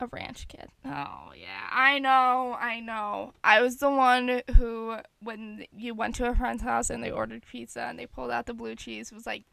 a 0.00 0.06
ranch 0.06 0.48
kid. 0.48 0.68
Oh, 0.84 1.32
yeah. 1.36 1.68
I 1.70 1.98
know, 1.98 2.56
I 2.58 2.80
know. 2.80 3.34
I 3.44 3.60
was 3.60 3.76
the 3.76 3.90
one 3.90 4.42
who, 4.56 4.96
when 5.22 5.66
you 5.76 5.94
went 5.94 6.14
to 6.16 6.28
a 6.28 6.34
friend's 6.34 6.62
house 6.62 6.90
and 6.90 7.02
they 7.02 7.10
ordered 7.10 7.44
pizza 7.46 7.82
and 7.82 7.98
they 7.98 8.06
pulled 8.06 8.30
out 8.30 8.46
the 8.46 8.54
blue 8.54 8.74
cheese, 8.74 9.12
was 9.12 9.26
like, 9.26 9.44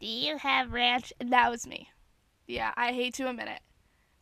Do 0.00 0.06
you 0.06 0.38
have 0.38 0.72
ranch? 0.72 1.12
And 1.20 1.32
that 1.32 1.50
was 1.50 1.66
me. 1.66 1.90
Yeah, 2.46 2.72
I 2.76 2.92
hate 2.92 3.14
to 3.14 3.28
admit 3.28 3.48
it. 3.48 3.60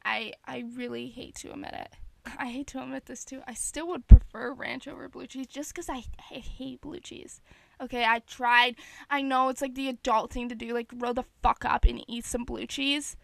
I 0.04 0.32
I 0.46 0.64
really 0.74 1.08
hate 1.08 1.34
to 1.36 1.52
admit 1.52 1.74
it. 1.74 1.94
I 2.38 2.46
hate 2.46 2.66
to 2.68 2.82
admit 2.82 3.06
this 3.06 3.24
too. 3.24 3.42
I 3.46 3.54
still 3.54 3.88
would 3.88 4.06
prefer 4.06 4.52
ranch 4.52 4.88
over 4.88 5.08
blue 5.08 5.26
cheese 5.26 5.46
just 5.46 5.74
because 5.74 5.88
I, 5.88 6.04
I 6.30 6.34
hate 6.34 6.80
blue 6.80 7.00
cheese. 7.00 7.40
Okay, 7.80 8.04
I 8.04 8.20
tried. 8.20 8.76
I 9.08 9.22
know 9.22 9.48
it's 9.48 9.62
like 9.62 9.74
the 9.74 9.88
adult 9.88 10.32
thing 10.32 10.48
to 10.48 10.54
do, 10.54 10.74
like 10.74 10.88
grow 10.88 11.12
the 11.12 11.24
fuck 11.42 11.64
up 11.64 11.84
and 11.84 12.04
eat 12.08 12.24
some 12.24 12.44
blue 12.44 12.66
cheese. 12.66 13.16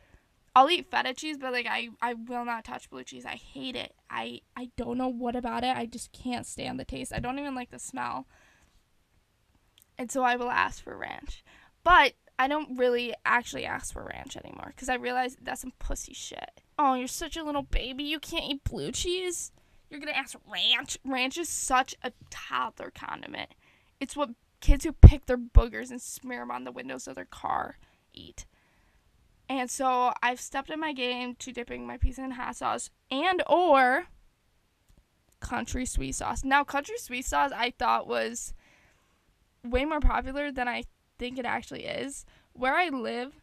I'll 0.54 0.70
eat 0.70 0.90
feta 0.90 1.12
cheese, 1.12 1.36
but 1.38 1.52
like 1.52 1.66
I, 1.68 1.90
I 2.00 2.14
will 2.14 2.44
not 2.44 2.64
touch 2.64 2.88
blue 2.88 3.04
cheese. 3.04 3.26
I 3.26 3.34
hate 3.34 3.76
it. 3.76 3.94
I 4.08 4.40
I 4.56 4.70
don't 4.76 4.96
know 4.96 5.08
what 5.08 5.36
about 5.36 5.64
it. 5.64 5.76
I 5.76 5.84
just 5.84 6.12
can't 6.12 6.46
stand 6.46 6.80
the 6.80 6.84
taste. 6.84 7.12
I 7.12 7.18
don't 7.18 7.38
even 7.38 7.54
like 7.54 7.70
the 7.70 7.78
smell. 7.78 8.26
And 9.98 10.10
so 10.10 10.22
I 10.22 10.36
will 10.36 10.50
ask 10.50 10.82
for 10.82 10.96
ranch. 10.96 11.44
But 11.84 12.14
I 12.38 12.48
don't 12.48 12.78
really 12.78 13.14
actually 13.24 13.64
ask 13.64 13.92
for 13.92 14.04
ranch 14.04 14.36
anymore 14.36 14.72
because 14.74 14.88
I 14.88 14.94
realize 14.94 15.36
that's 15.40 15.60
some 15.60 15.72
pussy 15.78 16.14
shit. 16.14 16.62
Oh, 16.78 16.94
you're 16.94 17.08
such 17.08 17.36
a 17.36 17.44
little 17.44 17.62
baby. 17.62 18.04
You 18.04 18.18
can't 18.18 18.44
eat 18.44 18.64
blue 18.64 18.92
cheese. 18.92 19.52
You're 19.90 20.00
gonna 20.00 20.12
ask 20.12 20.36
ranch. 20.46 20.98
Ranch 21.04 21.38
is 21.38 21.48
such 21.48 21.94
a 22.02 22.12
toddler 22.30 22.90
condiment. 22.90 23.50
It's 24.00 24.16
what 24.16 24.30
kids 24.60 24.84
who 24.84 24.92
pick 24.92 25.26
their 25.26 25.38
boogers 25.38 25.90
and 25.90 26.00
smear 26.00 26.40
them 26.40 26.50
on 26.50 26.64
the 26.64 26.72
windows 26.72 27.06
of 27.06 27.14
their 27.14 27.24
car 27.24 27.78
eat. 28.12 28.46
And 29.48 29.70
so 29.70 30.12
I've 30.22 30.40
stepped 30.40 30.70
in 30.70 30.80
my 30.80 30.92
game 30.92 31.36
to 31.36 31.52
dipping 31.52 31.86
my 31.86 31.96
pizza 31.96 32.24
in 32.24 32.32
hot 32.32 32.56
sauce 32.56 32.90
and 33.10 33.42
or 33.46 34.06
country 35.40 35.86
sweet 35.86 36.16
sauce. 36.16 36.44
Now 36.44 36.64
country 36.64 36.98
sweet 36.98 37.26
sauce 37.26 37.52
I 37.54 37.72
thought 37.78 38.08
was 38.08 38.54
way 39.62 39.84
more 39.84 40.00
popular 40.00 40.50
than 40.50 40.68
I 40.68 40.84
think 41.18 41.38
it 41.38 41.44
actually 41.44 41.84
is. 41.84 42.24
Where 42.52 42.74
I 42.74 42.88
live, 42.88 43.34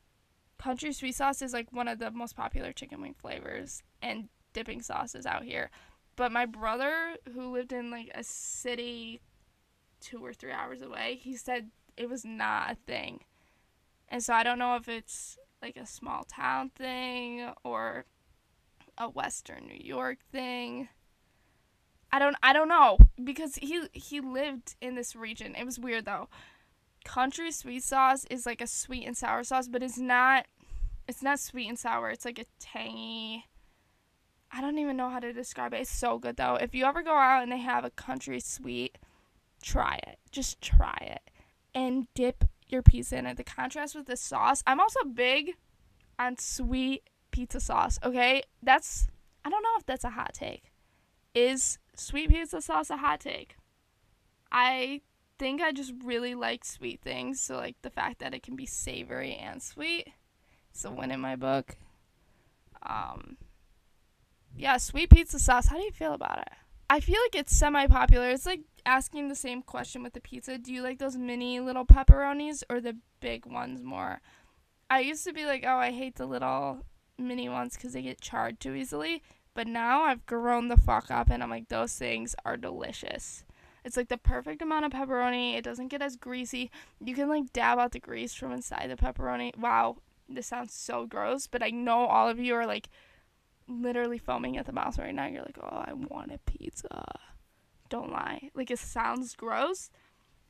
country 0.64 0.94
sweet 0.94 1.14
sauce 1.16 1.42
is 1.42 1.52
like 1.52 1.68
one 1.72 1.90
of 1.90 2.00
the 2.00 2.10
most 2.12 2.38
popular 2.38 2.72
chicken 2.72 3.02
wing 3.02 3.16
flavors 3.20 3.84
and 4.02 4.30
dipping 4.54 4.82
sauces 4.82 5.26
out 5.26 5.44
here. 5.44 5.70
But 6.16 6.32
my 6.32 6.46
brother, 6.46 7.16
who 7.34 7.52
lived 7.52 7.74
in 7.74 7.92
like 7.92 8.12
a 8.16 8.24
city 8.24 9.20
two 10.00 10.24
or 10.24 10.34
three 10.34 10.52
hours 10.52 10.82
away, 10.82 11.20
he 11.22 11.36
said 11.36 11.70
it 11.98 12.10
was 12.10 12.24
not 12.24 12.72
a 12.72 12.76
thing. 12.88 13.22
And 14.08 14.24
so 14.24 14.34
I 14.34 14.44
don't 14.44 14.60
know 14.60 14.76
if 14.76 14.88
it's 14.88 15.38
like 15.62 15.76
a 15.76 15.86
small 15.86 16.24
town 16.24 16.70
thing 16.70 17.50
or 17.64 18.06
a 18.98 19.10
western 19.10 19.66
New 19.68 19.82
York 19.84 20.20
thing. 20.32 20.88
I 22.12 22.20
don't 22.20 22.38
I 22.42 22.54
don't 22.54 22.70
know 22.70 23.00
because 23.22 23.56
he 23.56 23.88
he 23.92 24.22
lived 24.22 24.76
in 24.80 24.96
this 24.96 25.14
region. 25.16 25.56
It 25.56 25.66
was 25.66 25.80
weird 25.80 26.06
though. 26.06 26.30
Country 27.04 27.52
sweet 27.52 27.84
sauce 27.84 28.26
is 28.30 28.46
like 28.46 28.62
a 28.62 28.68
sweet 28.68 29.06
and 29.06 29.18
sour 29.18 29.44
sauce, 29.44 29.68
but 29.68 29.84
it's 29.84 29.98
not 29.98 30.46
it's 31.08 31.22
not 31.22 31.40
sweet 31.40 31.68
and 31.68 31.78
sour. 31.78 32.10
It's 32.10 32.26
like 32.26 32.40
a 32.40 32.46
tangy 32.60 33.46
I 34.56 34.62
don't 34.62 34.78
even 34.78 34.96
know 34.96 35.10
how 35.10 35.20
to 35.20 35.34
describe 35.34 35.74
it. 35.74 35.82
It's 35.82 35.90
so 35.90 36.20
good 36.20 36.38
though. 36.38 36.56
If 36.56 36.76
you 36.76 36.86
ever 36.86 37.02
go 37.02 37.16
out 37.16 37.42
and 37.42 37.52
they 37.52 37.58
have 37.58 37.84
a 37.84 37.90
country 37.90 38.40
sweet, 38.40 39.00
try 39.64 40.00
it. 40.08 40.20
Just 40.32 40.62
try 40.62 40.96
it. 41.02 41.32
And 41.74 42.08
dip 42.14 42.46
your 42.70 42.84
pizza 42.84 43.18
in 43.18 43.26
it. 43.26 43.38
The 43.38 43.44
contrast 43.44 43.96
with 43.96 44.06
the 44.06 44.16
sauce. 44.16 44.62
I'm 44.68 44.80
also 44.80 45.04
big 45.06 45.54
on 46.20 46.38
sweet 46.38 47.10
pizza 47.32 47.60
sauce, 47.60 47.98
okay? 48.04 48.44
That's 48.62 49.08
I 49.44 49.50
don't 49.50 49.64
know 49.64 49.76
if 49.80 49.88
that's 49.88 50.04
a 50.04 50.12
hot 50.12 50.36
take. 50.36 50.72
Is 51.34 51.80
sweet 51.96 52.30
pizza 52.30 52.62
sauce 52.62 52.92
a 52.92 52.98
hot 52.98 53.22
take? 53.22 53.56
I 54.52 55.02
think 55.40 55.64
I 55.64 55.72
just 55.72 55.94
really 56.06 56.36
like 56.36 56.64
sweet 56.64 57.02
things, 57.02 57.42
so 57.42 57.56
like 57.56 57.78
the 57.82 57.90
fact 57.90 58.20
that 58.20 58.36
it 58.36 58.44
can 58.44 58.56
be 58.56 58.68
savory 58.68 59.34
and 59.34 59.64
sweet, 59.64 60.10
it's 60.74 60.84
a 60.86 60.92
win 60.92 61.12
in 61.12 61.20
my 61.20 61.36
book. 61.36 61.78
Um 62.82 63.38
yeah, 64.56 64.78
sweet 64.78 65.10
pizza 65.10 65.40
sauce. 65.40 65.68
How 65.68 65.78
do 65.78 65.84
you 65.84 65.92
feel 65.92 66.14
about 66.14 66.40
it? 66.40 66.50
I 66.90 67.00
feel 67.00 67.20
like 67.26 67.36
it's 67.36 67.56
semi 67.56 67.88
popular. 67.88 68.30
It's 68.30 68.46
like 68.46 68.62
asking 68.86 69.28
the 69.28 69.36
same 69.36 69.62
question 69.62 70.04
with 70.04 70.14
the 70.14 70.22
pizza. 70.22 70.58
Do 70.58 70.74
you 70.74 70.82
like 70.82 71.00
those 71.00 71.18
mini 71.18 71.60
little 71.60 71.86
pepperonis 71.86 72.64
or 72.70 72.80
the 72.80 72.98
big 73.20 73.46
ones 73.46 73.82
more? 73.82 74.22
I 74.90 75.00
used 75.00 75.24
to 75.26 75.34
be 75.34 75.46
like, 75.46 75.64
oh, 75.66 75.78
I 75.78 75.92
hate 75.92 76.16
the 76.16 76.26
little 76.26 76.86
mini 77.18 77.50
ones 77.50 77.76
because 77.76 77.94
they 77.94 78.02
get 78.02 78.22
charred 78.22 78.60
too 78.60 78.76
easily. 78.76 79.24
But 79.56 79.68
now 79.68 80.04
I've 80.04 80.26
grown 80.26 80.68
the 80.68 80.78
fuck 80.78 81.10
up 81.10 81.30
and 81.30 81.42
I'm 81.42 81.50
like, 81.50 81.70
those 81.70 81.94
things 81.94 82.36
are 82.46 82.58
delicious. 82.58 83.44
It's 83.84 83.98
like 83.98 84.10
the 84.10 84.18
perfect 84.18 84.62
amount 84.62 84.86
of 84.86 84.92
pepperoni. 84.92 85.58
It 85.58 85.64
doesn't 85.64 85.90
get 85.90 86.02
as 86.02 86.16
greasy. 86.16 86.72
You 87.04 87.16
can 87.16 87.28
like 87.28 87.52
dab 87.54 87.80
out 87.80 87.92
the 87.92 88.00
grease 88.00 88.34
from 88.34 88.52
inside 88.52 88.90
the 88.90 88.96
pepperoni. 88.96 89.58
Wow, 89.58 89.98
this 90.30 90.48
sounds 90.48 90.74
so 90.74 91.06
gross, 91.06 91.48
but 91.48 91.64
I 91.64 91.70
know 91.70 92.06
all 92.06 92.30
of 92.30 92.40
you 92.40 92.56
are 92.56 92.66
like, 92.66 92.90
literally 93.68 94.18
foaming 94.18 94.58
at 94.58 94.66
the 94.66 94.72
mouth 94.72 94.98
right 94.98 95.14
now. 95.16 95.28
You're 95.28 95.44
like, 95.44 95.58
oh, 95.62 95.84
I 95.88 95.94
want 95.94 96.32
a 96.32 96.40
pizza. 96.40 97.06
Don't 97.90 98.12
lie. 98.12 98.50
Like, 98.54 98.72
it 98.72 98.80
sounds 98.80 99.36
gross, 99.36 99.90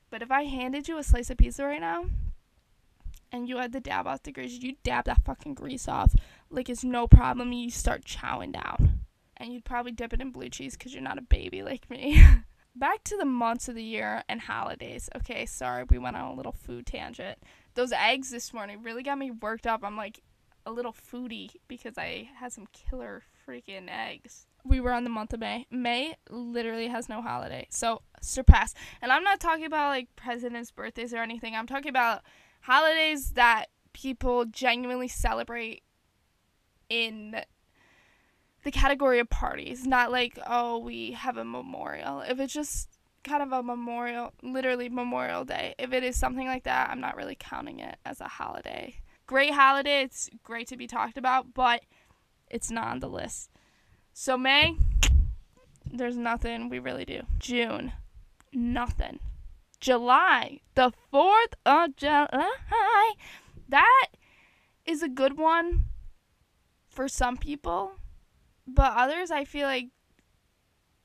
but 0.10 0.22
if 0.22 0.32
I 0.32 0.44
handed 0.44 0.88
you 0.88 0.98
a 0.98 1.04
slice 1.04 1.30
of 1.30 1.38
pizza 1.38 1.66
right 1.66 1.82
now 1.82 2.06
and 3.32 3.50
you 3.50 3.58
had 3.58 3.74
to 3.74 3.80
dab 3.80 4.08
off 4.08 4.24
the 4.24 4.32
grease, 4.32 4.62
you 4.62 4.76
dab 4.84 5.06
that 5.06 5.26
fucking 5.26 5.56
grease 5.56 5.88
off 5.88 6.16
like 6.50 6.70
it's 6.70 6.84
no 6.84 7.08
problem. 7.08 7.52
You 7.52 7.72
start 7.72 8.06
chowing 8.06 8.54
down. 8.54 9.00
And 9.38 9.52
you'd 9.52 9.66
probably 9.66 9.92
dip 9.92 10.14
it 10.14 10.22
in 10.22 10.32
blue 10.32 10.50
cheese 10.50 10.78
because 10.78 10.94
you're 10.94 11.02
not 11.02 11.18
a 11.18 11.24
baby 11.24 11.64
like 11.64 11.90
me. 11.90 12.24
Back 12.76 13.04
to 13.06 13.18
the 13.18 13.26
months 13.26 13.68
of 13.70 13.76
the 13.76 13.84
year 13.84 14.24
and 14.28 14.42
holidays. 14.42 15.10
Okay, 15.16 15.46
sorry, 15.46 15.84
we 15.84 16.00
went 16.00 16.16
on 16.16 16.32
a 16.32 16.34
little 16.34 16.52
food 16.52 16.86
tangent. 16.86 17.38
Those 17.76 17.92
eggs 17.92 18.30
this 18.32 18.54
morning 18.54 18.82
really 18.82 19.04
got 19.04 19.18
me 19.18 19.32
worked 19.32 19.68
up. 19.68 19.82
I'm 19.84 19.96
like, 19.96 20.22
a 20.66 20.72
little 20.72 20.94
foodie 20.94 21.52
because 21.68 21.98
I 21.98 22.30
had 22.36 22.54
some 22.54 22.68
killer 22.72 23.24
freaking 23.48 23.90
eggs. 23.90 24.48
We 24.64 24.80
were 24.80 24.94
on 24.94 25.04
the 25.04 25.10
month 25.10 25.34
of 25.34 25.40
May. 25.40 25.68
May 25.70 26.16
literally 26.30 26.88
has 26.88 27.10
no 27.10 27.22
holiday. 27.22 27.68
So 27.70 28.02
surpass. 28.22 28.74
And 29.02 29.12
I'm 29.12 29.24
not 29.24 29.40
talking 29.40 29.66
about 29.66 29.90
like 29.90 30.16
presidents' 30.16 30.72
birthdays 30.72 31.14
or 31.14 31.18
anything. 31.18 31.56
I'm 31.56 31.68
talking 31.68 31.90
about 31.90 32.22
holidays 32.62 33.32
that 33.32 33.68
people 33.92 34.46
genuinely 34.46 35.10
celebrate 35.10 35.84
in 36.90 37.42
the 38.64 38.72
category 38.72 39.20
of 39.20 39.30
parties. 39.30 39.86
Not 39.86 40.12
like, 40.12 40.38
oh, 40.48 40.80
we 40.80 41.12
have 41.12 41.38
a 41.38 41.46
memorial. 41.46 42.22
If 42.22 42.40
it's 42.40 42.54
just 42.54 42.90
kind 43.24 43.42
of 43.42 43.52
a 43.52 43.64
memorial, 43.64 44.34
literally 44.42 44.90
Memorial 44.90 45.46
Day, 45.46 45.76
if 45.78 45.94
it 45.94 46.04
is 46.04 46.18
something 46.18 46.48
like 46.48 46.64
that, 46.64 46.90
I'm 46.90 47.00
not 47.00 47.16
really 47.16 47.38
counting 47.40 47.80
it 47.80 47.98
as 48.06 48.20
a 48.20 48.28
holiday 48.28 48.96
great 49.26 49.54
holiday. 49.54 50.02
It's 50.02 50.30
great 50.44 50.68
to 50.68 50.78
be 50.78 50.88
talked 50.88 51.18
about, 51.18 51.54
but 51.54 51.84
it's 52.50 52.72
not 52.72 52.88
on 52.88 53.00
the 53.00 53.10
list. 53.10 53.50
So 54.14 54.38
May, 54.38 54.76
there's 55.92 56.18
nothing 56.18 56.70
we 56.70 56.80
really 56.80 57.06
do. 57.06 57.22
June, 57.40 57.94
nothing. 58.52 59.20
July, 59.80 60.60
the 60.76 60.92
4th 61.12 61.54
of 61.66 61.96
July. 61.96 63.14
That 63.70 64.08
is 64.86 65.02
a 65.02 65.10
good 65.10 65.38
one 65.38 65.86
for 66.88 67.08
some 67.08 67.38
people, 67.38 67.94
but 68.68 68.94
others 68.96 69.32
I 69.32 69.46
feel 69.46 69.68
like 69.68 69.90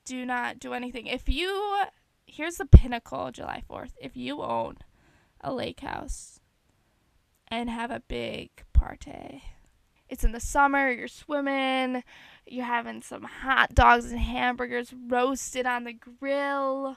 do 0.04 0.24
not 0.24 0.58
do 0.58 0.72
anything. 0.72 1.06
If 1.06 1.28
you, 1.28 1.84
here's 2.26 2.56
the 2.56 2.66
pinnacle 2.66 3.30
July 3.30 3.62
4th. 3.70 3.92
If 4.00 4.16
you 4.16 4.42
own 4.42 4.78
a 5.40 5.52
lake 5.52 5.80
house 5.80 6.40
and 7.48 7.70
have 7.70 7.90
a 7.90 8.02
big 8.08 8.50
party. 8.72 9.42
It's 10.08 10.24
in 10.24 10.32
the 10.32 10.40
summer, 10.40 10.90
you're 10.90 11.08
swimming, 11.08 12.02
you're 12.46 12.64
having 12.64 13.02
some 13.02 13.24
hot 13.24 13.74
dogs 13.74 14.10
and 14.10 14.20
hamburgers 14.20 14.94
roasted 15.06 15.66
on 15.66 15.84
the 15.84 15.92
grill. 15.92 16.96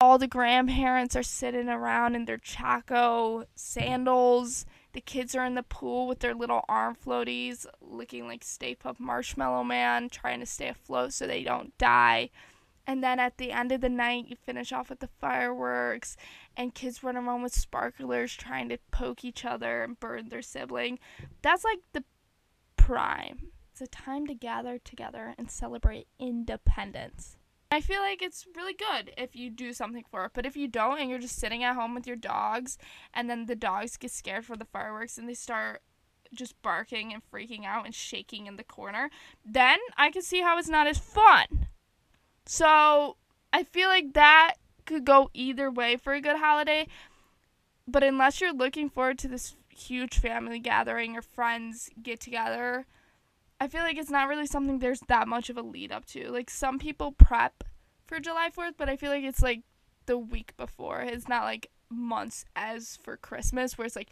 All 0.00 0.18
the 0.18 0.26
grandparents 0.26 1.16
are 1.16 1.22
sitting 1.22 1.68
around 1.68 2.14
in 2.14 2.26
their 2.26 2.36
Chaco 2.36 3.44
sandals. 3.54 4.66
The 4.94 5.00
kids 5.00 5.34
are 5.34 5.44
in 5.44 5.56
the 5.56 5.64
pool 5.64 6.06
with 6.06 6.20
their 6.20 6.34
little 6.34 6.64
arm 6.68 6.94
floaties, 6.94 7.66
looking 7.80 8.28
like 8.28 8.44
Stay 8.44 8.76
Puft 8.76 9.00
Marshmallow 9.00 9.64
Man, 9.64 10.08
trying 10.08 10.38
to 10.38 10.46
stay 10.46 10.68
afloat 10.68 11.12
so 11.12 11.26
they 11.26 11.42
don't 11.42 11.76
die. 11.78 12.30
And 12.86 13.02
then 13.02 13.18
at 13.18 13.38
the 13.38 13.50
end 13.50 13.72
of 13.72 13.80
the 13.80 13.88
night, 13.88 14.26
you 14.28 14.36
finish 14.36 14.72
off 14.72 14.90
with 14.90 15.00
the 15.00 15.08
fireworks, 15.20 16.16
and 16.56 16.74
kids 16.74 17.02
run 17.02 17.16
around 17.16 17.42
with 17.42 17.54
sparklers 17.54 18.34
trying 18.34 18.68
to 18.68 18.78
poke 18.92 19.24
each 19.24 19.44
other 19.44 19.82
and 19.82 19.98
burn 19.98 20.28
their 20.28 20.42
sibling. 20.42 21.00
That's 21.42 21.64
like 21.64 21.80
the 21.92 22.04
prime. 22.76 23.48
It's 23.72 23.80
a 23.80 23.88
time 23.88 24.28
to 24.28 24.34
gather 24.34 24.78
together 24.78 25.34
and 25.36 25.50
celebrate 25.50 26.06
independence. 26.20 27.36
I 27.74 27.80
feel 27.80 28.00
like 28.00 28.22
it's 28.22 28.46
really 28.54 28.72
good 28.72 29.12
if 29.18 29.34
you 29.34 29.50
do 29.50 29.72
something 29.72 30.04
for 30.08 30.24
it. 30.26 30.30
But 30.32 30.46
if 30.46 30.56
you 30.56 30.68
don't 30.68 31.00
and 31.00 31.10
you're 31.10 31.18
just 31.18 31.40
sitting 31.40 31.64
at 31.64 31.74
home 31.74 31.92
with 31.92 32.06
your 32.06 32.14
dogs 32.14 32.78
and 33.12 33.28
then 33.28 33.46
the 33.46 33.56
dogs 33.56 33.96
get 33.96 34.12
scared 34.12 34.44
for 34.44 34.56
the 34.56 34.64
fireworks 34.64 35.18
and 35.18 35.28
they 35.28 35.34
start 35.34 35.82
just 36.32 36.60
barking 36.62 37.12
and 37.12 37.20
freaking 37.32 37.64
out 37.64 37.84
and 37.84 37.92
shaking 37.92 38.46
in 38.46 38.54
the 38.54 38.62
corner, 38.62 39.10
then 39.44 39.80
I 39.96 40.10
can 40.10 40.22
see 40.22 40.40
how 40.40 40.56
it's 40.56 40.68
not 40.68 40.86
as 40.86 40.98
fun. 40.98 41.66
So 42.46 43.16
I 43.52 43.64
feel 43.64 43.88
like 43.88 44.12
that 44.12 44.54
could 44.86 45.04
go 45.04 45.30
either 45.34 45.68
way 45.68 45.96
for 45.96 46.12
a 46.12 46.20
good 46.20 46.36
holiday. 46.36 46.86
But 47.88 48.04
unless 48.04 48.40
you're 48.40 48.54
looking 48.54 48.88
forward 48.88 49.18
to 49.18 49.28
this 49.28 49.56
huge 49.68 50.20
family 50.20 50.60
gathering 50.60 51.16
or 51.16 51.22
friends 51.22 51.90
get 52.00 52.20
together, 52.20 52.86
I 53.60 53.68
feel 53.68 53.82
like 53.82 53.96
it's 53.96 54.10
not 54.10 54.28
really 54.28 54.46
something 54.46 54.78
there's 54.78 55.00
that 55.08 55.28
much 55.28 55.50
of 55.50 55.56
a 55.56 55.62
lead 55.62 55.92
up 55.92 56.04
to. 56.06 56.30
Like 56.30 56.50
some 56.50 56.78
people 56.78 57.12
prep 57.12 57.64
for 58.06 58.20
July 58.20 58.50
4th, 58.56 58.74
but 58.76 58.88
I 58.88 58.96
feel 58.96 59.10
like 59.10 59.24
it's 59.24 59.42
like 59.42 59.62
the 60.06 60.18
week 60.18 60.56
before. 60.56 61.00
It's 61.00 61.28
not 61.28 61.44
like 61.44 61.70
months 61.88 62.44
as 62.56 62.98
for 63.02 63.16
Christmas 63.16 63.78
where 63.78 63.86
it's 63.86 63.96
like 63.96 64.10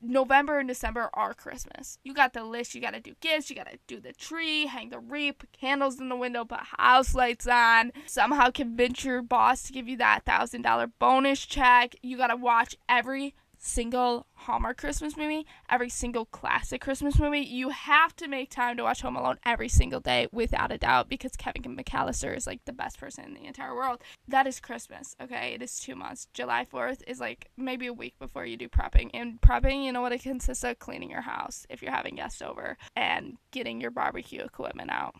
November 0.00 0.58
and 0.58 0.68
December 0.68 1.08
are 1.14 1.34
Christmas. 1.34 1.98
You 2.04 2.14
got 2.14 2.32
the 2.34 2.44
list. 2.44 2.74
You 2.74 2.80
got 2.80 2.94
to 2.94 3.00
do 3.00 3.14
gifts. 3.20 3.48
You 3.48 3.56
got 3.56 3.70
to 3.70 3.78
do 3.86 4.00
the 4.00 4.12
tree, 4.12 4.66
hang 4.66 4.90
the 4.90 4.98
wreath, 4.98 5.44
candles 5.52 5.98
in 5.98 6.08
the 6.08 6.16
window, 6.16 6.44
put 6.44 6.60
house 6.60 7.14
lights 7.14 7.46
on. 7.46 7.92
Somehow 8.06 8.50
convince 8.50 9.04
your 9.04 9.22
boss 9.22 9.62
to 9.64 9.72
give 9.72 9.88
you 9.88 9.96
that 9.98 10.24
thousand 10.24 10.62
dollar 10.62 10.86
bonus 10.98 11.44
check. 11.44 11.94
You 12.02 12.16
got 12.16 12.28
to 12.28 12.36
watch 12.36 12.76
every 12.88 13.34
single 13.64 14.26
Hallmark 14.34 14.76
Christmas 14.76 15.16
movie, 15.16 15.46
every 15.70 15.88
single 15.88 16.26
classic 16.26 16.82
Christmas 16.82 17.18
movie. 17.18 17.40
You 17.40 17.70
have 17.70 18.14
to 18.16 18.28
make 18.28 18.50
time 18.50 18.76
to 18.76 18.82
watch 18.82 19.00
Home 19.00 19.16
Alone 19.16 19.38
every 19.44 19.68
single 19.68 20.00
day, 20.00 20.28
without 20.32 20.70
a 20.70 20.76
doubt, 20.78 21.08
because 21.08 21.32
Kevin 21.32 21.62
McAllister 21.62 22.36
is 22.36 22.46
like 22.46 22.64
the 22.66 22.72
best 22.72 22.98
person 22.98 23.24
in 23.24 23.34
the 23.34 23.46
entire 23.46 23.74
world. 23.74 24.02
That 24.28 24.46
is 24.46 24.60
Christmas, 24.60 25.16
okay? 25.20 25.54
It 25.54 25.62
is 25.62 25.80
two 25.80 25.96
months. 25.96 26.28
July 26.34 26.66
4th 26.70 27.02
is 27.06 27.20
like 27.20 27.50
maybe 27.56 27.86
a 27.86 27.92
week 27.92 28.18
before 28.18 28.44
you 28.44 28.58
do 28.58 28.68
prepping. 28.68 29.10
And 29.14 29.40
prepping, 29.40 29.84
you 29.84 29.92
know 29.92 30.02
what 30.02 30.12
it 30.12 30.22
consists 30.22 30.62
of? 30.62 30.78
Cleaning 30.78 31.10
your 31.10 31.22
house 31.22 31.66
if 31.70 31.80
you're 31.80 31.90
having 31.90 32.16
guests 32.16 32.42
over 32.42 32.76
and 32.94 33.38
getting 33.50 33.80
your 33.80 33.90
barbecue 33.90 34.42
equipment 34.42 34.90
out. 34.90 35.14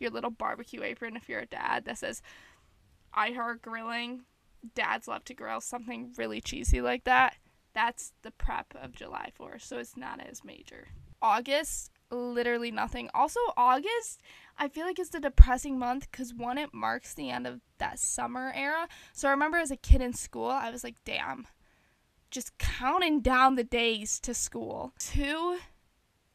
Your 0.00 0.10
little 0.10 0.30
barbecue 0.30 0.82
apron 0.82 1.16
if 1.16 1.28
you're 1.28 1.40
a 1.40 1.46
dad 1.46 1.84
that 1.84 1.98
says, 1.98 2.22
I 3.14 3.30
heart 3.30 3.62
grilling. 3.62 4.22
Dads 4.74 5.06
love 5.06 5.24
to 5.24 5.34
grill 5.34 5.60
something 5.60 6.12
really 6.16 6.40
cheesy 6.40 6.80
like 6.80 7.04
that 7.04 7.34
that's 7.74 8.12
the 8.22 8.30
prep 8.30 8.74
of 8.80 8.92
July 8.92 9.32
4th, 9.38 9.62
so 9.62 9.78
it's 9.78 9.96
not 9.96 10.20
as 10.20 10.44
major. 10.44 10.88
August, 11.20 11.90
literally 12.10 12.70
nothing. 12.70 13.08
Also, 13.14 13.40
August, 13.56 14.20
I 14.58 14.68
feel 14.68 14.86
like 14.86 14.98
it's 14.98 15.14
a 15.14 15.20
depressing 15.20 15.78
month 15.78 16.10
because 16.10 16.34
one, 16.34 16.58
it 16.58 16.74
marks 16.74 17.14
the 17.14 17.30
end 17.30 17.46
of 17.46 17.60
that 17.78 17.98
summer 17.98 18.52
era. 18.54 18.88
So 19.12 19.28
I 19.28 19.32
remember 19.32 19.58
as 19.58 19.70
a 19.70 19.76
kid 19.76 20.00
in 20.00 20.12
school, 20.12 20.50
I 20.50 20.70
was 20.70 20.84
like, 20.84 20.96
damn, 21.04 21.46
just 22.30 22.58
counting 22.58 23.20
down 23.20 23.54
the 23.54 23.64
days 23.64 24.18
to 24.20 24.34
school. 24.34 24.92
Two, 24.98 25.58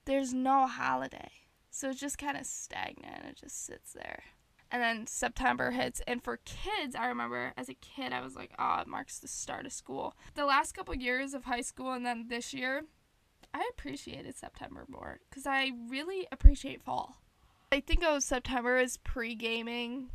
there's 0.06 0.34
no 0.34 0.68
holiday. 0.68 1.32
So 1.70 1.90
it's 1.90 2.00
just 2.00 2.18
kind 2.18 2.38
of 2.38 2.46
stagnant. 2.46 3.26
It 3.30 3.38
just 3.38 3.66
sits 3.66 3.94
there 3.94 4.24
and 4.72 4.82
then 4.82 5.08
September 5.08 5.72
hits. 5.72 6.02
And 6.08 6.24
for 6.24 6.38
kids, 6.38 6.96
I 6.96 7.08
remember 7.08 7.54
as 7.58 7.70
a 7.70 7.74
kid, 7.76 8.14
I 8.14 8.22
was 8.22 8.36
like, 8.36 8.52
oh, 8.60 8.80
it 8.82 8.88
marks 8.88 9.20
the 9.20 9.28
start 9.28 9.66
of 9.66 9.74
school. 9.74 10.16
The 10.36 10.46
last 10.46 10.74
couple 10.74 10.96
years 10.96 11.34
of 11.34 11.46
high 11.46 11.62
school 11.62 11.94
and 11.94 12.06
then 12.06 12.28
this 12.30 12.54
year, 12.54 12.84
I 13.54 13.70
appreciated 13.72 14.38
September 14.38 14.86
more 14.88 15.20
because 15.30 15.48
I 15.48 15.72
really 15.90 16.28
appreciate 16.32 16.84
fall. 16.84 17.22
I 17.72 17.80
think 17.80 18.04
of 18.04 18.24
September 18.24 18.78
as 18.78 18.98
pre 18.98 19.36
gaming, 19.36 20.10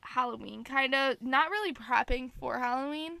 Halloween 0.00 0.64
kind 0.64 0.94
of, 0.94 1.20
not 1.20 1.50
really 1.50 1.72
prepping 1.72 2.30
for 2.38 2.58
Halloween, 2.58 3.18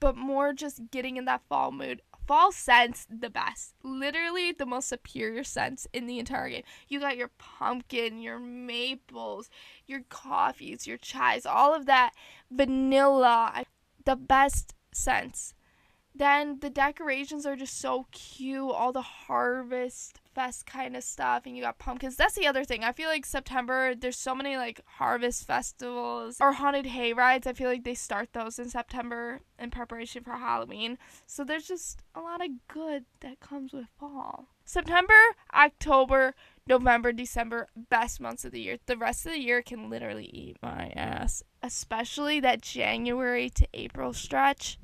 but 0.00 0.16
more 0.16 0.52
just 0.52 0.90
getting 0.90 1.16
in 1.16 1.24
that 1.26 1.42
fall 1.48 1.72
mood 1.72 2.02
fall 2.28 2.52
scents 2.52 3.06
the 3.10 3.30
best. 3.30 3.74
Literally 3.82 4.52
the 4.52 4.66
most 4.66 4.88
superior 4.88 5.42
scents 5.42 5.88
in 5.94 6.06
the 6.06 6.18
entire 6.18 6.50
game. 6.50 6.62
You 6.86 7.00
got 7.00 7.16
your 7.16 7.30
pumpkin, 7.38 8.20
your 8.20 8.38
maples, 8.38 9.48
your 9.86 10.02
coffees, 10.10 10.86
your 10.86 10.98
chais, 10.98 11.46
all 11.46 11.74
of 11.74 11.86
that 11.86 12.12
vanilla. 12.50 13.64
The 14.04 14.14
best 14.14 14.74
scents. 14.92 15.54
Then 16.14 16.58
the 16.60 16.70
decorations 16.70 17.46
are 17.46 17.56
just 17.56 17.80
so 17.80 18.06
cute. 18.12 18.70
All 18.70 18.92
the 18.92 19.02
harvest 19.02 20.20
fest 20.38 20.66
kind 20.66 20.96
of 20.96 21.02
stuff 21.02 21.46
and 21.46 21.56
you 21.56 21.62
got 21.64 21.80
pumpkins. 21.80 22.14
That's 22.14 22.36
the 22.36 22.46
other 22.46 22.62
thing. 22.62 22.84
I 22.84 22.92
feel 22.92 23.08
like 23.08 23.26
September 23.26 23.96
there's 23.96 24.16
so 24.16 24.36
many 24.36 24.56
like 24.56 24.80
harvest 24.86 25.44
festivals 25.44 26.36
or 26.40 26.52
haunted 26.52 26.86
hay 26.86 27.12
rides. 27.12 27.44
I 27.44 27.52
feel 27.52 27.68
like 27.68 27.82
they 27.82 27.94
start 27.94 28.28
those 28.32 28.56
in 28.60 28.70
September 28.70 29.40
in 29.58 29.72
preparation 29.72 30.22
for 30.22 30.34
Halloween. 30.34 30.96
So 31.26 31.42
there's 31.42 31.66
just 31.66 32.04
a 32.14 32.20
lot 32.20 32.40
of 32.40 32.50
good 32.68 33.06
that 33.18 33.40
comes 33.40 33.72
with 33.72 33.86
fall. 33.98 34.46
September, 34.64 35.12
October, 35.52 36.36
November, 36.68 37.10
December, 37.10 37.66
best 37.90 38.20
months 38.20 38.44
of 38.44 38.52
the 38.52 38.60
year. 38.60 38.78
The 38.86 38.96
rest 38.96 39.26
of 39.26 39.32
the 39.32 39.40
year 39.40 39.60
can 39.60 39.90
literally 39.90 40.30
eat 40.32 40.58
my 40.62 40.92
ass, 40.94 41.42
especially 41.64 42.38
that 42.40 42.62
January 42.62 43.50
to 43.50 43.66
April 43.74 44.12
stretch 44.12 44.78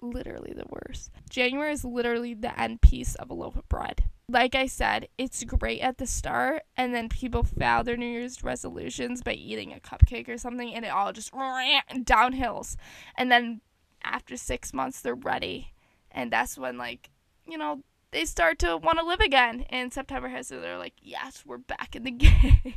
literally 0.00 0.52
the 0.54 0.66
worst. 0.68 1.10
January 1.28 1.72
is 1.72 1.84
literally 1.84 2.34
the 2.34 2.58
end 2.58 2.80
piece 2.80 3.14
of 3.16 3.30
a 3.30 3.34
loaf 3.34 3.56
of 3.56 3.68
bread 3.68 4.04
like 4.30 4.54
I 4.54 4.66
said, 4.66 5.08
it's 5.18 5.44
great 5.44 5.80
at 5.80 5.98
the 5.98 6.06
start, 6.06 6.62
and 6.76 6.94
then 6.94 7.08
people 7.08 7.42
fail 7.42 7.82
their 7.82 7.96
New 7.96 8.06
Year's 8.06 8.42
resolutions 8.44 9.22
by 9.22 9.32
eating 9.32 9.72
a 9.72 9.80
cupcake 9.80 10.28
or 10.28 10.38
something, 10.38 10.72
and 10.74 10.84
it 10.84 10.88
all 10.88 11.12
just 11.12 11.32
downhills. 11.32 12.76
And 13.16 13.30
then 13.30 13.60
after 14.02 14.36
six 14.36 14.72
months, 14.72 15.00
they're 15.00 15.14
ready, 15.14 15.72
and 16.10 16.30
that's 16.30 16.56
when 16.56 16.78
like 16.78 17.10
you 17.46 17.58
know 17.58 17.82
they 18.12 18.24
start 18.24 18.58
to 18.60 18.76
want 18.76 18.98
to 18.98 19.04
live 19.04 19.20
again. 19.20 19.66
And 19.70 19.92
September 19.92 20.28
has 20.28 20.48
they're 20.48 20.78
like, 20.78 20.94
yes, 21.02 21.42
we're 21.44 21.58
back 21.58 21.96
in 21.96 22.04
the 22.04 22.10
game. 22.10 22.74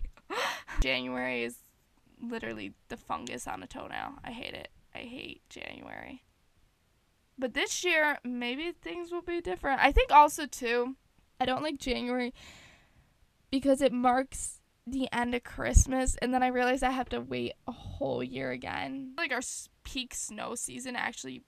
January 0.82 1.44
is 1.44 1.58
literally 2.22 2.74
the 2.90 2.98
fungus 2.98 3.48
on 3.48 3.62
a 3.64 3.68
toenail. 3.68 4.14
I 4.24 4.32
hate 4.32 4.54
it. 4.54 4.70
I 4.96 5.00
hate 5.00 5.42
January. 5.50 6.24
But 7.38 7.54
this 7.54 7.84
year, 7.84 8.20
maybe 8.24 8.72
things 8.72 9.12
will 9.12 9.22
be 9.22 9.42
different. 9.42 9.82
I 9.82 9.92
think 9.92 10.12
also 10.12 10.46
too 10.46 10.96
I 11.40 11.46
don't 11.46 11.64
like 11.64 11.78
January 11.78 12.34
because 13.52 13.82
it 13.82 13.92
marks 13.92 14.62
the 14.86 15.08
end 15.12 15.34
of 15.34 15.44
Christmas, 15.44 16.16
and 16.22 16.34
then 16.34 16.44
I 16.44 16.48
realize 16.48 16.84
I 16.84 16.92
have 16.92 17.10
to 17.10 17.22
wait 17.22 17.54
a 17.68 17.72
whole 17.72 18.24
year 18.24 18.52
again. 18.52 19.14
Like 19.18 19.32
our 19.32 19.42
peak 19.84 20.14
snow 20.14 20.56
season 20.56 20.96
actually 20.96 21.44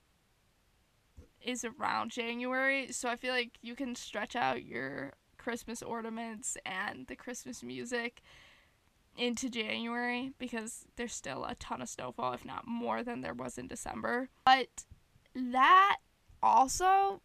is 1.42 1.66
around 1.66 2.12
January, 2.12 2.92
so 2.92 3.10
I 3.10 3.16
feel 3.16 3.34
like 3.34 3.58
you 3.62 3.76
can 3.76 3.96
stretch 3.96 4.36
out 4.36 4.64
your 4.64 5.14
Christmas 5.38 5.82
ornaments 5.82 6.58
and 6.66 7.08
the 7.08 7.16
Christmas 7.16 7.62
music 7.62 8.22
into 9.18 9.50
January 9.50 10.32
because 10.40 10.86
there's 10.96 11.14
still 11.14 11.46
a 11.46 11.56
ton 11.56 11.82
of 11.82 11.90
snowfall, 11.90 12.34
if 12.34 12.46
not 12.46 12.68
more 12.68 13.04
than 13.04 13.22
there 13.22 13.34
was 13.34 13.58
in 13.58 13.68
December. 13.68 14.30
But 14.46 14.86
that 15.36 15.98
also 16.42 17.22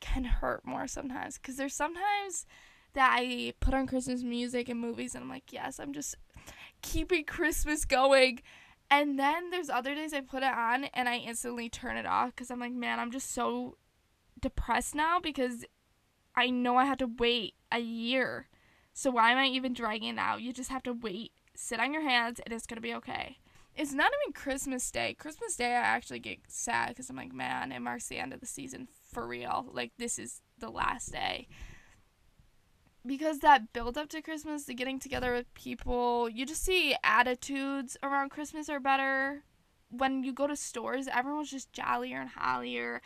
can 0.00 0.24
hurt 0.24 0.64
more 0.64 0.86
sometimes 0.86 1.36
because 1.36 1.56
there's 1.56 1.74
sometimes 1.74 2.46
that 2.94 3.16
I 3.18 3.52
put 3.60 3.74
on 3.74 3.86
Christmas 3.86 4.22
music 4.22 4.68
and 4.68 4.80
movies 4.80 5.14
and 5.14 5.22
I'm 5.24 5.30
like, 5.30 5.52
yes, 5.52 5.78
I'm 5.78 5.92
just 5.92 6.16
keeping 6.82 7.24
Christmas 7.24 7.84
going. 7.84 8.40
And 8.90 9.18
then 9.18 9.50
there's 9.50 9.70
other 9.70 9.94
days 9.94 10.12
I 10.12 10.20
put 10.20 10.42
it 10.42 10.52
on 10.52 10.84
and 10.84 11.08
I 11.08 11.18
instantly 11.18 11.68
turn 11.68 11.96
it 11.96 12.06
off 12.06 12.30
because 12.30 12.50
I'm 12.50 12.58
like, 12.58 12.72
man, 12.72 12.98
I'm 12.98 13.12
just 13.12 13.32
so 13.32 13.76
depressed 14.40 14.94
now 14.94 15.20
because 15.20 15.64
I 16.34 16.50
know 16.50 16.76
I 16.76 16.86
have 16.86 16.98
to 16.98 17.06
wait 17.06 17.54
a 17.70 17.78
year. 17.78 18.48
So 18.92 19.10
why 19.10 19.30
am 19.30 19.38
I 19.38 19.46
even 19.46 19.72
dragging 19.72 20.16
it 20.16 20.18
out? 20.18 20.42
You 20.42 20.52
just 20.52 20.70
have 20.70 20.82
to 20.84 20.92
wait, 20.92 21.32
sit 21.54 21.78
on 21.78 21.92
your 21.92 22.02
hands, 22.02 22.40
and 22.40 22.52
it's 22.52 22.66
gonna 22.66 22.80
be 22.80 22.94
okay. 22.94 23.38
It's 23.80 23.94
not 23.94 24.12
even 24.22 24.34
Christmas 24.34 24.90
Day. 24.90 25.14
Christmas 25.14 25.56
Day, 25.56 25.70
I 25.70 25.80
actually 25.80 26.18
get 26.18 26.40
sad 26.48 26.88
because 26.88 27.08
I'm 27.08 27.16
like, 27.16 27.32
man, 27.32 27.72
it 27.72 27.80
marks 27.80 28.08
the 28.08 28.18
end 28.18 28.34
of 28.34 28.40
the 28.40 28.46
season 28.46 28.88
for 29.10 29.26
real. 29.26 29.70
Like 29.72 29.92
this 29.96 30.18
is 30.18 30.42
the 30.58 30.68
last 30.68 31.12
day. 31.12 31.48
Because 33.06 33.38
that 33.38 33.72
build 33.72 33.96
up 33.96 34.10
to 34.10 34.20
Christmas, 34.20 34.64
the 34.64 34.74
getting 34.74 34.98
together 34.98 35.32
with 35.32 35.54
people, 35.54 36.28
you 36.28 36.44
just 36.44 36.62
see 36.62 36.94
attitudes 37.02 37.96
around 38.02 38.28
Christmas 38.28 38.68
are 38.68 38.80
better. 38.80 39.44
When 39.88 40.24
you 40.24 40.34
go 40.34 40.46
to 40.46 40.56
stores, 40.56 41.08
everyone's 41.08 41.50
just 41.50 41.72
jollier 41.72 42.20
and 42.20 42.28
hollier. 42.28 43.00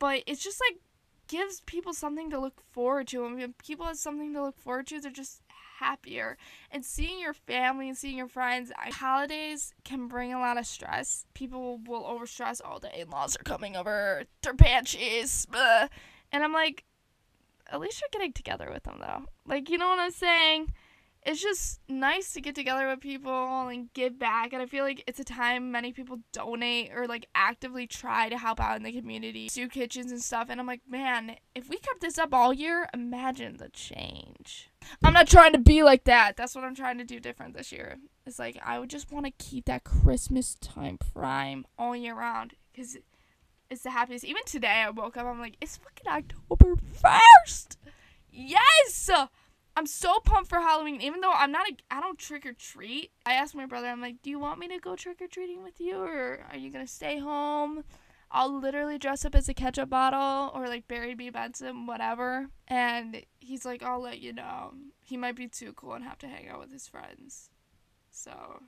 But 0.00 0.24
it's 0.26 0.42
just 0.42 0.60
like 0.68 0.80
gives 1.28 1.60
people 1.60 1.92
something 1.92 2.28
to 2.30 2.40
look 2.40 2.60
forward 2.72 3.06
to. 3.08 3.24
And 3.24 3.36
when 3.36 3.52
people 3.52 3.86
have 3.86 3.98
something 3.98 4.34
to 4.34 4.42
look 4.42 4.58
forward 4.58 4.88
to, 4.88 5.00
they're 5.00 5.12
just 5.12 5.42
happier. 5.78 6.36
And 6.70 6.84
seeing 6.84 7.18
your 7.18 7.32
family 7.32 7.88
and 7.88 7.96
seeing 7.96 8.16
your 8.16 8.28
friends, 8.28 8.72
holidays 8.76 9.74
can 9.84 10.08
bring 10.08 10.32
a 10.32 10.38
lot 10.38 10.58
of 10.58 10.66
stress. 10.66 11.24
People 11.34 11.80
will 11.86 12.04
overstress. 12.04 12.60
all 12.64 12.78
the 12.78 13.00
in-laws 13.00 13.36
are 13.36 13.44
coming 13.44 13.76
over. 13.76 14.24
They're 14.42 14.54
banshees. 14.54 15.46
And 16.30 16.44
I'm 16.44 16.52
like, 16.52 16.84
at 17.70 17.80
least 17.80 18.00
you're 18.00 18.08
getting 18.12 18.32
together 18.32 18.70
with 18.72 18.84
them 18.84 18.98
though. 19.00 19.24
Like, 19.46 19.70
you 19.70 19.78
know 19.78 19.88
what 19.88 19.98
I'm 19.98 20.10
saying? 20.10 20.72
it's 21.28 21.42
just 21.42 21.80
nice 21.88 22.32
to 22.32 22.40
get 22.40 22.54
together 22.54 22.88
with 22.88 23.00
people 23.00 23.68
and 23.68 23.92
give 23.92 24.18
back. 24.18 24.52
And 24.52 24.62
I 24.62 24.66
feel 24.66 24.84
like 24.84 25.04
it's 25.06 25.20
a 25.20 25.24
time 25.24 25.70
many 25.70 25.92
people 25.92 26.20
donate 26.32 26.90
or 26.94 27.06
like 27.06 27.26
actively 27.34 27.86
try 27.86 28.28
to 28.28 28.38
help 28.38 28.60
out 28.60 28.76
in 28.76 28.82
the 28.82 28.92
community, 28.92 29.48
do 29.52 29.68
kitchens 29.68 30.10
and 30.10 30.22
stuff. 30.22 30.46
And 30.48 30.60
I'm 30.60 30.66
like, 30.66 30.80
man, 30.88 31.36
if 31.54 31.68
we 31.68 31.76
kept 31.76 32.00
this 32.00 32.18
up 32.18 32.32
all 32.32 32.54
year, 32.54 32.88
imagine 32.94 33.58
the 33.58 33.68
change. 33.68 34.67
I'm 35.02 35.12
not 35.12 35.28
trying 35.28 35.52
to 35.52 35.58
be 35.58 35.82
like 35.82 36.04
that. 36.04 36.36
That's 36.36 36.54
what 36.54 36.64
I'm 36.64 36.74
trying 36.74 36.98
to 36.98 37.04
do 37.04 37.20
different 37.20 37.56
this 37.56 37.72
year. 37.72 37.96
It's 38.26 38.38
like 38.38 38.58
I 38.64 38.78
would 38.78 38.90
just 38.90 39.12
want 39.12 39.26
to 39.26 39.32
keep 39.32 39.66
that 39.66 39.84
Christmas 39.84 40.56
time 40.56 40.98
prime 40.98 41.66
all 41.78 41.96
year 41.96 42.14
round 42.14 42.54
because 42.72 42.96
it's 43.70 43.82
the 43.82 43.90
happiest. 43.90 44.24
Even 44.24 44.42
today, 44.46 44.84
I 44.86 44.90
woke 44.90 45.16
up, 45.16 45.26
I'm 45.26 45.40
like, 45.40 45.56
it's 45.60 45.76
fucking 45.76 46.08
October 46.08 46.74
1st. 47.02 47.76
Yes! 48.30 49.10
I'm 49.76 49.86
so 49.86 50.18
pumped 50.20 50.48
for 50.48 50.58
Halloween. 50.58 51.00
Even 51.00 51.20
though 51.20 51.32
I'm 51.32 51.52
not 51.52 51.68
a, 51.68 51.76
I 51.90 52.00
don't 52.00 52.18
trick 52.18 52.44
or 52.46 52.52
treat. 52.52 53.12
I 53.24 53.34
asked 53.34 53.54
my 53.54 53.66
brother, 53.66 53.86
I'm 53.86 54.00
like, 54.00 54.22
do 54.22 54.30
you 54.30 54.38
want 54.38 54.58
me 54.58 54.68
to 54.68 54.78
go 54.78 54.96
trick 54.96 55.20
or 55.20 55.28
treating 55.28 55.62
with 55.62 55.80
you, 55.80 55.98
or 55.98 56.40
are 56.50 56.56
you 56.56 56.70
gonna 56.70 56.86
stay 56.86 57.18
home? 57.18 57.84
I'll 58.30 58.60
literally 58.60 58.98
dress 58.98 59.24
up 59.24 59.34
as 59.34 59.48
a 59.48 59.54
ketchup 59.54 59.88
bottle 59.88 60.50
or 60.54 60.68
like 60.68 60.86
Barry 60.86 61.14
B. 61.14 61.30
Benson, 61.30 61.86
whatever. 61.86 62.48
And 62.66 63.24
he's 63.38 63.64
like, 63.64 63.82
I'll 63.82 64.02
let 64.02 64.20
you 64.20 64.32
know. 64.32 64.74
He 65.00 65.16
might 65.16 65.36
be 65.36 65.48
too 65.48 65.72
cool 65.72 65.94
and 65.94 66.04
have 66.04 66.18
to 66.18 66.28
hang 66.28 66.48
out 66.48 66.60
with 66.60 66.70
his 66.70 66.86
friends. 66.86 67.50
So 68.10 68.62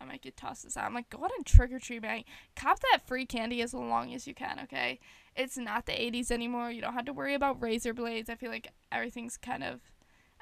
I 0.00 0.04
might 0.04 0.22
get 0.22 0.36
tossed 0.36 0.64
this 0.64 0.76
out. 0.76 0.84
I'm 0.84 0.94
like, 0.94 1.10
go 1.10 1.24
out 1.24 1.30
and 1.36 1.46
trick 1.46 1.72
or 1.72 1.78
treat, 1.78 2.02
man. 2.02 2.24
Cop 2.54 2.80
that 2.80 3.06
free 3.06 3.24
candy 3.24 3.62
as 3.62 3.72
long 3.72 4.12
as 4.14 4.26
you 4.26 4.34
can, 4.34 4.60
okay? 4.64 4.98
It's 5.34 5.56
not 5.56 5.86
the 5.86 5.92
80s 5.92 6.30
anymore. 6.30 6.70
You 6.70 6.80
don't 6.80 6.94
have 6.94 7.04
to 7.06 7.12
worry 7.12 7.34
about 7.34 7.62
razor 7.62 7.94
blades. 7.94 8.28
I 8.28 8.34
feel 8.34 8.50
like 8.50 8.72
everything's 8.90 9.36
kind 9.36 9.62
of 9.62 9.80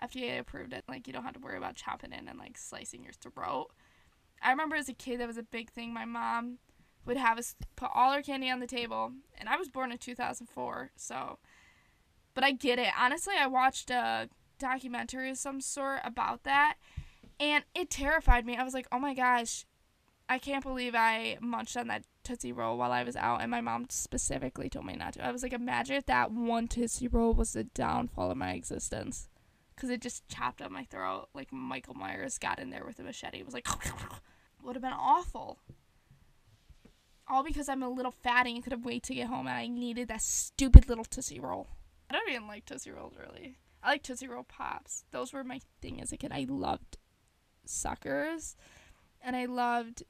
FDA 0.03 0.39
approved 0.39 0.73
it. 0.73 0.85
Like, 0.89 1.07
you 1.07 1.13
don't 1.13 1.25
have 1.25 1.35
to 1.35 1.41
worry 1.41 1.57
about 1.57 1.77
chopping 1.77 2.13
in 2.13 2.29
and, 2.29 2.39
like, 2.39 2.57
slicing 2.57 3.03
your 3.03 3.13
throat. 3.13 3.69
I 4.43 4.51
remember 4.51 4.77
as 4.77 4.89
a 4.89 4.95
kid, 4.95 5.21
that 5.21 5.27
was 5.27 5.39
a 5.39 5.43
big 5.43 5.71
thing. 5.71 5.93
My 5.93 6.05
mom 6.05 6.59
would 7.07 7.17
have 7.17 7.39
us 7.39 7.55
put 7.77 7.91
all 7.95 8.13
our 8.13 8.23
candy 8.23 8.51
on 8.51 8.61
the 8.61 8.67
table, 8.67 9.13
and 9.39 9.49
I 9.49 9.57
was 9.57 9.69
born 9.69 9.93
in 9.93 9.99
2004, 9.99 10.91
so. 10.97 11.39
But 12.35 12.45
I 12.45 12.53
get 12.53 12.79
it. 12.79 12.89
Honestly, 12.99 13.35
I 13.39 13.47
watched 13.47 13.91
a 13.91 14.29
documentary 14.59 15.31
of 15.31 15.39
some 15.39 15.61
sort 15.61 16.01
about 16.05 16.45
that, 16.45 16.77
and 17.39 17.65
it 17.75 17.91
terrified 17.91 18.47
me. 18.47 18.57
I 18.57 18.65
was 18.65 18.75
like, 18.75 18.89
oh 18.91 18.99
my 18.99 19.15
gosh, 19.15 19.67
I 20.29 20.39
can't 20.39 20.65
believe 20.65 20.95
I 20.95 21.39
munched 21.41 21.77
on 21.77 21.89
that 21.89 22.05
Tootsie 22.23 22.53
Roll 22.53 22.79
while 22.79 22.93
I 22.93 23.05
was 23.05 23.17
out, 23.17 23.43
and 23.43 23.51
my 23.51 23.61
mom 23.61 23.87
specifically 23.91 24.69
told 24.69 24.87
me 24.87 24.95
not 24.95 25.15
to. 25.15 25.25
I 25.25 25.31
was 25.31 25.43
like, 25.43 25.53
imagine 25.53 25.97
if 25.97 26.07
that 26.07 26.33
one 26.33 26.67
Tootsie 26.67 27.09
Roll 27.09 27.35
was 27.35 27.53
the 27.53 27.65
downfall 27.65 28.31
of 28.31 28.37
my 28.37 28.53
existence. 28.53 29.29
Because 29.75 29.91
it 29.91 30.01
just 30.01 30.27
chopped 30.29 30.63
up 30.63 30.71
my 30.71 30.85
throat 30.85 31.29
like 31.35 31.53
Michael 31.53 31.95
Myers 31.95 32.39
got 32.39 32.61
in 32.61 32.71
there 32.71 32.85
with 32.85 33.01
a 33.01 33.03
machete. 33.03 33.41
It 33.41 33.45
was 33.45 33.55
like, 33.55 33.67
would 34.63 34.77
have 34.77 34.83
been 34.83 34.93
awful. 34.93 35.59
All 37.27 37.43
because 37.43 37.69
I'm 37.69 37.83
a 37.83 37.89
little 37.89 38.13
fatty 38.13 38.55
and 38.55 38.63
couldn't 38.63 38.83
wait 38.83 39.03
to 39.05 39.15
get 39.15 39.29
home 39.29 39.47
and 39.47 39.57
I 39.57 39.67
needed 39.67 40.09
that 40.09 40.23
stupid 40.23 40.89
little 40.89 41.05
Tootsie 41.05 41.41
Roll. 41.41 41.69
I 42.11 42.15
don't 42.15 42.29
even 42.29 42.47
like 42.47 42.67
Tootsie 42.67 42.91
Rolls 42.91 43.15
really. 43.19 43.57
I 43.83 43.93
like 43.93 44.03
Tootsie 44.03 44.29
Roll 44.29 44.45
Pops. 44.45 45.05
Those 45.11 45.33
were 45.33 45.45
my 45.45 45.61
thing 45.81 46.01
as 46.01 46.13
a 46.13 46.17
kid. 46.17 46.33
I 46.33 46.47
loved 46.49 46.99
suckers 47.65 48.57
and 49.23 49.35
I 49.37 49.47
loved 49.47 50.05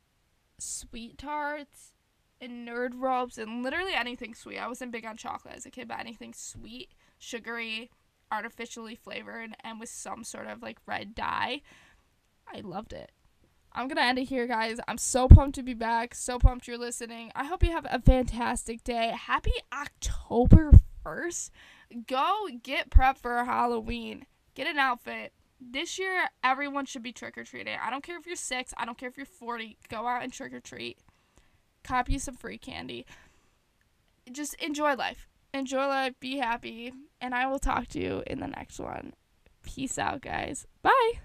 sweet 0.59 1.19
tarts 1.19 1.93
and 2.41 2.67
nerd 2.67 2.93
ropes 2.95 3.39
and 3.39 3.63
literally 3.63 3.95
anything 3.95 4.35
sweet. 4.35 4.59
I 4.59 4.69
wasn't 4.69 4.93
big 4.93 5.07
on 5.07 5.17
chocolate 5.17 5.55
as 5.55 5.67
a 5.67 5.71
kid, 5.71 5.89
but 5.89 6.01
anything 6.01 6.35
sweet, 6.35 6.91
sugary, 7.19 7.91
artificially 8.31 8.97
flavored, 8.97 9.55
and 9.63 9.81
with 9.81 9.89
some 9.89 10.25
sort 10.25 10.47
of 10.47 10.63
like 10.63 10.79
red 10.87 11.15
dye. 11.15 11.63
I 12.53 12.61
loved 12.61 12.93
it. 12.93 13.13
I'm 13.75 13.89
gonna 13.89 14.03
end 14.03 14.19
it 14.19 14.25
here, 14.25 14.47
guys. 14.47 14.79
I'm 14.87 14.99
so 14.99 15.27
pumped 15.27 15.57
to 15.57 15.63
be 15.63 15.75
back. 15.75 16.15
So 16.15 16.39
pumped 16.39 16.69
you're 16.69 16.79
listening. 16.79 17.33
I 17.35 17.45
hope 17.45 17.65
you 17.65 17.73
have 17.73 17.87
a 17.91 18.01
fantastic 18.01 18.85
day. 18.85 19.13
Happy 19.17 19.53
October 19.73 20.73
1st. 21.05 21.51
Go 22.07 22.49
get 22.63 22.91
prep 22.91 23.19
for 23.19 23.45
Halloween. 23.45 24.27
Get 24.55 24.69
an 24.69 24.79
outfit. 24.79 25.33
This 25.61 25.99
year, 25.99 26.29
everyone 26.43 26.87
should 26.87 27.03
be 27.03 27.13
trick 27.13 27.37
or 27.37 27.45
treating. 27.45 27.77
I 27.83 27.91
don't 27.91 28.05
care 28.05 28.19
if 28.19 28.27
you're 28.27 28.37
six, 28.37 28.75
I 28.77 28.85
don't 28.85 28.99
care 28.99 29.09
if 29.09 29.17
you're 29.17 29.27
40. 29.27 29.79
Go 29.89 30.07
out 30.07 30.23
and 30.23 30.33
trick 30.33 30.53
or 30.53 30.61
treat. 30.61 30.99
Copy 31.83 32.19
some 32.19 32.37
free 32.37 32.59
candy. 32.59 33.07
Just 34.31 34.55
enjoy 34.55 34.95
life. 34.95 35.29
Enjoy 35.53 35.87
life. 35.87 36.15
Be 36.19 36.39
happy. 36.39 36.93
And 37.21 37.35
I 37.35 37.47
will 37.47 37.59
talk 37.59 37.89
to 37.89 38.01
you 38.01 38.23
in 38.27 38.41
the 38.41 38.47
next 38.47 38.79
one. 38.79 39.15
Peace 39.63 39.99
out, 39.99 40.21
guys. 40.21 40.67
Bye. 40.83 41.25